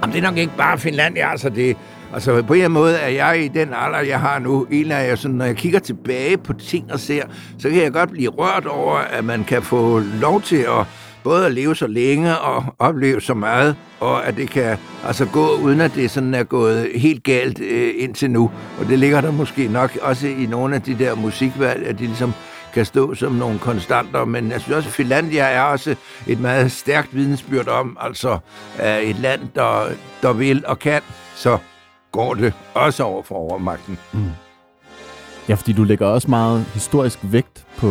[0.00, 1.76] Jamen, det er nok ikke bare Finlandia, altså det...
[2.14, 5.14] Altså, på en måde er jeg i den alder, jeg har nu, en af jer,
[5.14, 7.22] sådan, når jeg kigger tilbage på ting og ser,
[7.58, 10.86] så kan jeg godt blive rørt over, at man kan få lov til at
[11.26, 15.46] både at leve så længe og opleve så meget, og at det kan altså gå,
[15.62, 18.50] uden at det sådan er gået helt galt øh, indtil nu.
[18.80, 22.06] Og det ligger der måske nok også i nogle af de der musikvalg, at de
[22.06, 22.32] ligesom
[22.74, 25.94] kan stå som nogle konstanter, men jeg synes også, at Finlandia er også
[26.26, 28.38] et meget stærkt vidensbyrd om, altså
[28.82, 29.86] øh, et land, der,
[30.22, 31.02] der vil og kan,
[31.34, 31.58] så
[32.12, 33.98] går det også over for overmagten.
[34.12, 34.45] Mm.
[35.48, 37.86] Ja, fordi du lægger også meget historisk vægt på...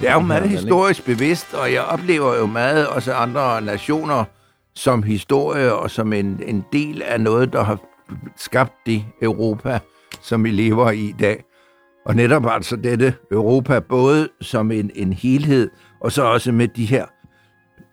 [0.00, 4.24] Det er jo meget historisk bevidst, og jeg oplever jo meget også andre nationer
[4.74, 7.78] som historie og som en, en del af noget, der har
[8.36, 9.78] skabt det Europa,
[10.22, 11.44] som vi lever i i dag.
[12.06, 16.84] Og netop altså dette Europa, både som en, en helhed, og så også med de
[16.84, 17.04] her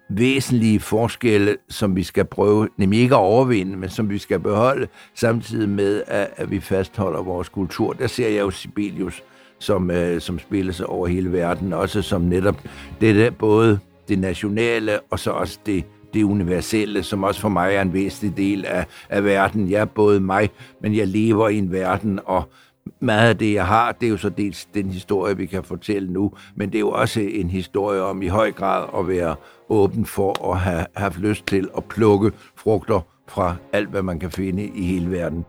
[0.10, 4.88] væsentlige forskelle, som vi skal prøve, nemlig ikke at overvinde, men som vi skal beholde,
[5.14, 7.94] samtidig med, at, at vi fastholder vores kultur.
[7.94, 9.24] Der ser jeg jo Sibelius,
[9.60, 12.62] som, øh, som spilles over hele verden, også som netop
[13.02, 15.84] det både det nationale, og så også det,
[16.14, 19.72] det universelle, som også for mig er en væsentlig del af, af verden.
[19.72, 20.50] Jeg er både mig,
[20.82, 22.50] men jeg lever i en verden, og
[23.00, 26.14] meget af det, jeg har, det er jo så dels den historie, vi kan fortælle
[26.14, 29.36] nu, men det er jo også en historie om i høj grad at være
[29.70, 34.32] åben for at have haft lyst til at plukke frugter fra alt, hvad man kan
[34.32, 35.46] finde i hele verden.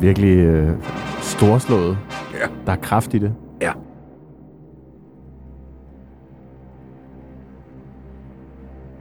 [0.00, 0.70] Virkelig øh,
[1.20, 1.98] storslået.
[2.34, 2.46] Ja.
[2.66, 3.34] Der er kraft i det.
[3.60, 3.72] Ja.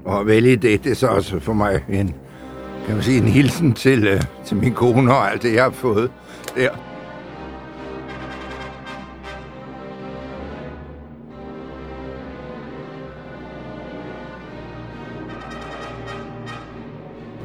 [0.06, 2.16] Og vælge det, det er så også for mig en,
[2.86, 5.72] kan man sige, en hilsen til, øh, til min kone og alt det, jeg har
[5.72, 6.12] fået
[6.56, 6.70] der.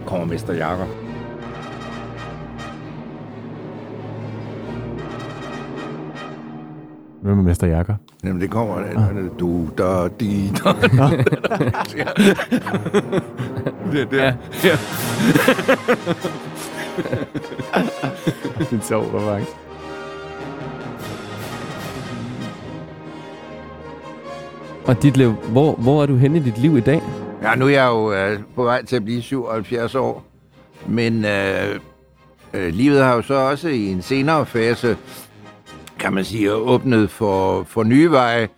[0.07, 1.04] Kommer Mester Jakob.
[7.25, 7.97] Hvem er Mester Jakob?
[8.25, 8.75] Jamen, det kommer.
[8.75, 9.39] Ah.
[9.41, 10.73] Du, da, di, da.
[13.93, 14.19] det er det.
[14.19, 14.77] Ja, ja.
[18.59, 19.51] det er sjovt, faktisk.
[24.87, 27.03] Og dit liv, hvor, hvor er du henne i dit liv i dag?
[27.43, 30.25] Ja, nu er jeg jo øh, på vej til at blive 77 år.
[30.87, 31.81] Men øh,
[32.55, 34.97] øh, livet har jo så også i en senere fase
[36.05, 38.49] kan man sige, åbnet for, for nye veje.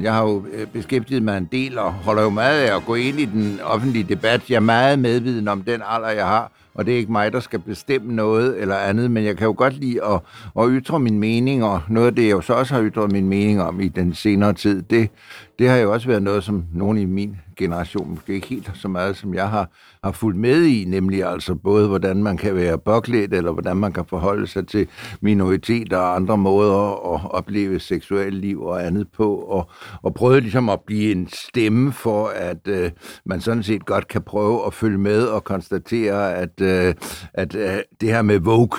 [0.00, 2.94] Jeg har jo øh, beskæftiget mig en del og holder jo meget af at gå
[2.94, 4.50] ind i den offentlige debat.
[4.50, 7.40] Jeg er meget medviden om den alder, jeg har, og det er ikke mig, der
[7.40, 10.20] skal bestemme noget eller andet, men jeg kan jo godt lide at,
[10.58, 13.28] at ytre min mening, og noget af det, jeg jo så også har ytret min
[13.28, 15.10] mening om i den senere tid, det,
[15.58, 18.88] det har jo også været noget, som nogen i min generation, måske ikke helt så
[18.88, 19.70] meget, som jeg har,
[20.04, 23.92] har fulgt med i, nemlig altså både, hvordan man kan være påklædt, eller hvordan man
[23.92, 24.88] kan forholde sig til
[25.20, 29.70] minoriteter og andre måder at opleve seksuelt liv og andet på, og,
[30.02, 32.90] og prøve ligesom at blive en stemme for, at øh,
[33.24, 36.94] man sådan set godt kan prøve at følge med og konstatere, at, øh,
[37.34, 38.78] at øh, det her med Vogue,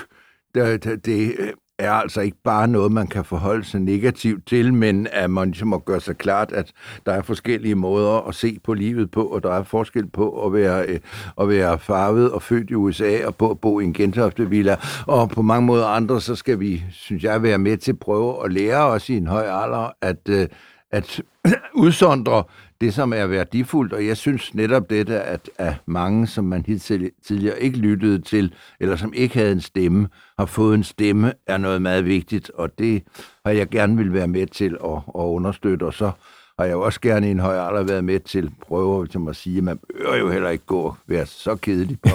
[0.54, 1.34] det, det,
[1.78, 5.68] er altså ikke bare noget, man kan forholde sig negativt til, men at man ligesom
[5.68, 6.72] må gøre sig klart, at
[7.06, 10.52] der er forskellige måder at se på livet på, og der er forskel på at
[10.52, 11.00] være, øh,
[11.40, 14.76] at være farvet og født i USA og på at bo i en Gentofte villa.
[15.06, 18.44] Og på mange måder andre, så skal vi, synes jeg, være med til at prøve
[18.44, 20.46] at lære os i en høj alder, at, øh,
[20.90, 21.20] at
[21.74, 22.44] udsondre
[22.80, 27.10] det, som er værdifuldt, og jeg synes netop dette, at, at mange, som man hidtil,
[27.26, 30.08] tidligere ikke lyttede til, eller som ikke havde en stemme,
[30.38, 33.02] har fået en stemme, er noget meget vigtigt, og det
[33.44, 36.10] har jeg gerne vil være med til at, at understøtte, og så
[36.58, 39.58] har jeg også gerne i en høj alder været med til prøve som at sige,
[39.58, 42.08] at man bør jo heller ikke gå og være så kedelig på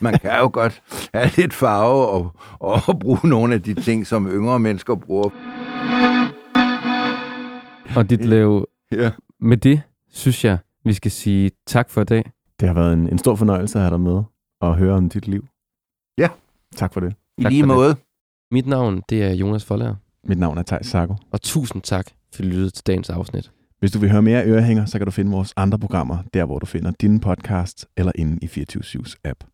[0.00, 0.82] Man kan jo godt
[1.14, 5.30] have lidt farve og, og bruge nogle af de ting, som yngre mennesker bruger.
[7.96, 9.10] Og dit liv, Ja.
[9.42, 9.82] Med det
[10.12, 12.30] synes jeg, vi skal sige tak for i dag.
[12.60, 14.22] Det har været en, en stor fornøjelse at have dig med
[14.60, 15.46] og høre om dit liv.
[16.18, 16.28] Ja.
[16.76, 17.14] Tak for det.
[17.38, 17.76] I Tak lige for det.
[17.76, 17.96] måde.
[18.50, 19.94] Mit navn, det er Jonas Forlager.
[20.24, 21.14] Mit navn er Thijs Sarko.
[21.30, 23.52] Og tusind tak, for at lytte til dagens afsnit.
[23.78, 26.58] Hvis du vil høre mere ørehænger, så kan du finde vores andre programmer, der hvor
[26.58, 29.44] du finder dine podcasts eller inde i 24 app.